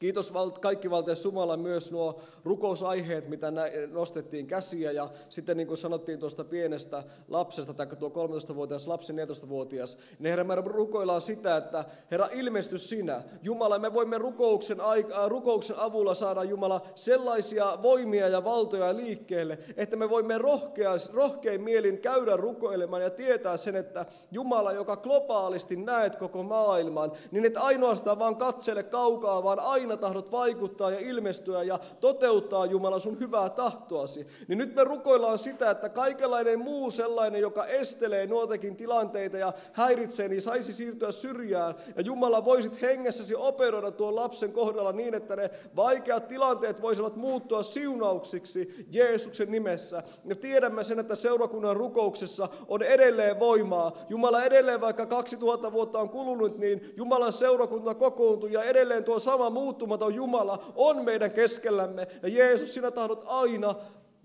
Kiitos 0.00 0.32
kaikki 0.60 0.90
valteessa 0.90 1.28
Jumala 1.28 1.56
myös 1.56 1.92
nuo 1.92 2.20
rukousaiheet, 2.44 3.28
mitä 3.28 3.52
nostettiin 3.90 4.46
käsiä 4.46 4.92
ja 4.92 5.08
sitten 5.28 5.56
niin 5.56 5.66
kuin 5.66 5.78
sanottiin 5.78 6.18
tuosta 6.18 6.44
pienestä 6.44 7.02
lapsesta, 7.28 7.74
tai 7.74 7.86
tuo 7.86 8.08
13-vuotias 8.08 8.86
lapsi, 8.86 9.12
14-vuotias, 9.12 9.98
niin 10.18 10.30
Herra, 10.30 10.44
me 10.44 10.54
rukoillaan 10.54 11.20
sitä, 11.20 11.56
että 11.56 11.84
Herra, 12.10 12.28
ilmesty 12.32 12.78
sinä. 12.78 13.22
Jumala, 13.42 13.78
me 13.78 13.94
voimme 13.94 14.18
rukouksen, 14.18 14.80
aika, 14.80 15.28
rukouksen 15.28 15.76
avulla 15.78 16.14
saada 16.14 16.44
Jumala 16.44 16.80
sellaisia 16.94 17.78
voimia 17.82 18.28
ja 18.28 18.44
valtoja 18.44 18.96
liikkeelle, 18.96 19.58
että 19.76 19.96
me 19.96 20.10
voimme 20.10 20.38
rohkea, 20.38 20.92
rohkein 21.12 21.62
mielin 21.62 21.98
käydä 21.98 22.36
rukoilemaan 22.36 23.02
ja 23.02 23.10
tietää 23.10 23.56
sen, 23.56 23.76
että 23.76 24.06
Jumala, 24.30 24.72
joka 24.72 24.96
globaalisti 24.96 25.76
näet 25.76 26.16
koko 26.16 26.42
maailman, 26.42 27.12
niin 27.30 27.44
et 27.44 27.56
ainoastaan 27.56 28.18
vaan 28.18 28.36
katsele 28.36 28.82
kaukaa, 28.82 29.42
vaan 29.42 29.60
aina 29.60 29.89
aina 29.90 30.00
tahdot 30.00 30.32
vaikuttaa 30.32 30.90
ja 30.90 30.98
ilmestyä 31.00 31.62
ja 31.62 31.78
toteuttaa 32.00 32.66
Jumala 32.66 32.98
sun 32.98 33.20
hyvää 33.20 33.50
tahtoasi, 33.50 34.26
niin 34.48 34.58
nyt 34.58 34.74
me 34.74 34.84
rukoillaan 34.84 35.38
sitä, 35.38 35.70
että 35.70 35.88
kaikenlainen 35.88 36.58
muu 36.58 36.90
sellainen, 36.90 37.40
joka 37.40 37.66
estelee 37.66 38.26
nuotakin 38.26 38.76
tilanteita 38.76 39.38
ja 39.38 39.52
häiritsee, 39.72 40.28
niin 40.28 40.42
saisi 40.42 40.72
siirtyä 40.72 41.12
syrjään. 41.12 41.74
Ja 41.96 42.02
Jumala 42.02 42.44
voisit 42.44 42.82
hengessäsi 42.82 43.34
operoida 43.34 43.90
tuon 43.90 44.16
lapsen 44.16 44.52
kohdalla 44.52 44.92
niin, 44.92 45.14
että 45.14 45.36
ne 45.36 45.50
vaikeat 45.76 46.28
tilanteet 46.28 46.82
voisivat 46.82 47.16
muuttua 47.16 47.62
siunauksiksi 47.62 48.86
Jeesuksen 48.90 49.50
nimessä. 49.50 50.02
Ja 50.24 50.36
tiedämme 50.36 50.84
sen, 50.84 50.98
että 50.98 51.14
seurakunnan 51.14 51.76
rukouksessa 51.76 52.48
on 52.68 52.82
edelleen 52.82 53.38
voimaa. 53.40 53.92
Jumala 54.08 54.44
edelleen, 54.44 54.80
vaikka 54.80 55.06
2000 55.06 55.72
vuotta 55.72 55.98
on 55.98 56.08
kulunut, 56.08 56.58
niin 56.58 56.80
Jumalan 56.96 57.32
seurakunta 57.32 57.94
kokoontuu 57.94 58.48
ja 58.48 58.62
edelleen 58.62 59.04
tuo 59.04 59.18
sama 59.18 59.50
muut 59.50 59.79
muuttumaton 59.80 60.14
Jumala 60.14 60.64
on 60.74 61.04
meidän 61.04 61.30
keskellämme. 61.30 62.06
Ja 62.22 62.28
Jeesus, 62.28 62.74
sinä 62.74 62.90
tahdot 62.90 63.22
aina 63.26 63.74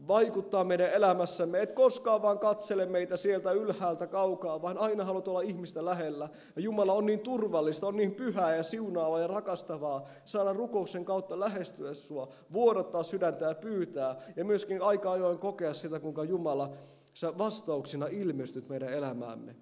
vaikuttaa 0.07 0.63
meidän 0.63 0.89
elämässämme. 0.89 1.61
Et 1.61 1.71
koskaan 1.71 2.21
vaan 2.21 2.39
katsele 2.39 2.85
meitä 2.85 3.17
sieltä 3.17 3.51
ylhäältä 3.51 4.07
kaukaa, 4.07 4.61
vaan 4.61 4.77
aina 4.77 5.03
haluat 5.03 5.27
olla 5.27 5.41
ihmistä 5.41 5.85
lähellä. 5.85 6.29
Ja 6.55 6.61
Jumala 6.61 6.93
on 6.93 7.05
niin 7.05 7.19
turvallista, 7.19 7.87
on 7.87 7.95
niin 7.97 8.11
pyhää 8.15 8.55
ja 8.55 8.63
siunaavaa 8.63 9.19
ja 9.19 9.27
rakastavaa 9.27 10.05
saada 10.25 10.53
rukouksen 10.53 11.05
kautta 11.05 11.39
lähestyä 11.39 11.93
sua, 11.93 12.29
vuodattaa 12.53 13.03
sydäntä 13.03 13.45
ja 13.45 13.55
pyytää. 13.55 14.15
Ja 14.35 14.45
myöskin 14.45 14.81
aika 14.81 15.11
ajoin 15.11 15.39
kokea 15.39 15.73
sitä, 15.73 15.99
kuinka 15.99 16.23
Jumala 16.23 16.69
sä 17.13 17.37
vastauksina 17.37 18.07
ilmestyt 18.07 18.69
meidän 18.69 18.93
elämäämme. 18.93 19.55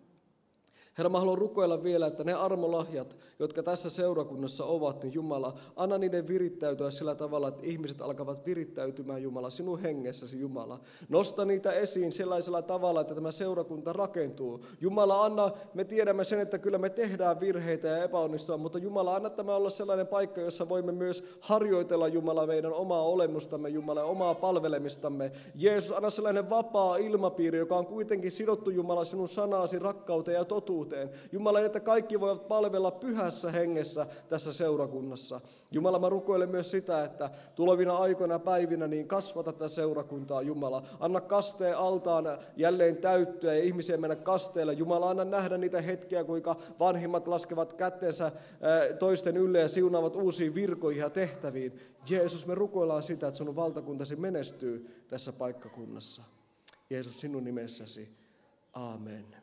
Herra, 0.97 1.10
mä 1.10 1.19
haluan 1.19 1.38
rukoilla 1.38 1.84
vielä, 1.84 2.08
että 2.08 2.23
ne 2.23 2.34
armolahjat, 2.34 3.17
jotka 3.39 3.63
tässä 3.63 3.89
seurakunnassa 3.89 4.65
ovat, 4.65 5.03
niin 5.03 5.13
Jumala, 5.13 5.53
anna 5.75 5.97
niiden 5.97 6.27
virittäytyä 6.27 6.91
sillä 6.91 7.15
tavalla, 7.15 7.47
että 7.47 7.65
ihmiset 7.65 8.01
alkavat 8.01 8.45
virittäytymään, 8.45 9.23
Jumala, 9.23 9.49
sinun 9.49 9.79
hengessäsi, 9.79 10.39
Jumala. 10.39 10.79
Nosta 11.10 11.45
niitä 11.45 11.71
esiin 11.71 12.12
sellaisella 12.12 12.62
tavalla, 12.62 13.01
että 13.01 13.15
tämä 13.15 13.32
seurakunta 13.32 13.93
rakentuu. 13.93 14.65
Jumala, 14.82 15.25
anna, 15.25 15.51
me 15.73 15.84
tiedämme 15.84 16.23
sen, 16.23 16.39
että 16.39 16.58
kyllä 16.58 16.77
me 16.77 16.89
tehdään 16.89 17.39
virheitä 17.39 17.88
ja 17.88 18.03
epäonnistua, 18.03 18.58
mutta 18.58 18.77
Jumala, 18.77 19.15
anna 19.15 19.29
tämä 19.29 19.56
olla 19.56 19.69
sellainen 19.69 20.08
paikka, 20.08 20.41
jossa 20.41 20.69
voimme 20.69 20.91
myös 20.91 21.38
harjoitella, 21.41 22.08
Jumala, 22.08 22.47
meidän 22.47 22.73
omaa 22.73 23.01
olemustamme, 23.01 23.69
Jumala, 23.69 24.03
omaa 24.03 24.36
palvelemistamme. 24.36 25.32
Jeesus, 25.56 25.97
anna 25.97 26.10
sellainen 26.10 26.49
vapaa 26.49 26.97
ilmapiiri, 26.97 27.58
joka 27.58 27.77
on 27.77 27.86
kuitenkin 27.86 28.32
sidottu, 28.32 28.69
Jumala, 28.69 29.06
sinun 29.06 29.29
sanasi, 29.29 29.79
rakkauteen 29.79 30.36
ja 30.36 30.45
totuuteen 30.45 30.83
totuuteen. 30.84 31.10
Jumala, 31.32 31.60
että 31.60 31.80
kaikki 31.80 32.19
voivat 32.19 32.48
palvella 32.48 32.91
pyhässä 32.91 33.52
hengessä 33.52 34.06
tässä 34.30 34.54
seurakunnassa. 34.54 35.41
Jumala, 35.72 36.00
mä 36.00 36.10
rukoilen 36.10 36.50
myös 36.50 36.72
sitä, 36.72 37.04
että 37.04 37.30
tulevina 37.56 37.96
aikoina 37.96 38.39
päivinä 38.39 38.88
niin 38.88 39.08
kasvata 39.08 39.54
tätä 39.54 39.67
seurakuntaa, 39.67 40.41
Jumala. 40.41 40.84
Anna 41.00 41.22
kasteen 41.22 41.78
altaan 41.78 42.26
jälleen 42.56 42.98
täyttyä 42.98 43.54
ja 43.54 43.63
ihmisiä 43.63 43.98
mennä 43.98 44.15
kasteelle. 44.15 44.74
Jumala, 44.74 45.10
anna 45.10 45.26
nähdä 45.26 45.58
niitä 45.58 45.82
hetkiä, 45.82 46.24
kuinka 46.24 46.56
vanhimmat 46.80 47.28
laskevat 47.28 47.74
kättensä 47.74 48.32
toisten 49.00 49.38
ylle 49.38 49.60
ja 49.60 49.69
siunaavat 49.69 50.15
uusiin 50.15 50.56
virkoihin 50.56 51.02
ja 51.02 51.10
tehtäviin. 51.10 51.80
Jeesus, 52.10 52.48
me 52.48 52.56
rukoillaan 52.56 53.04
sitä, 53.04 53.28
että 53.28 53.38
sinun 53.38 53.56
valtakuntasi 53.56 54.15
menestyy 54.15 55.06
tässä 55.08 55.34
paikkakunnassa. 55.34 56.24
Jeesus, 56.89 57.19
sinun 57.19 57.43
nimessäsi. 57.43 58.10
Amen. 58.74 59.42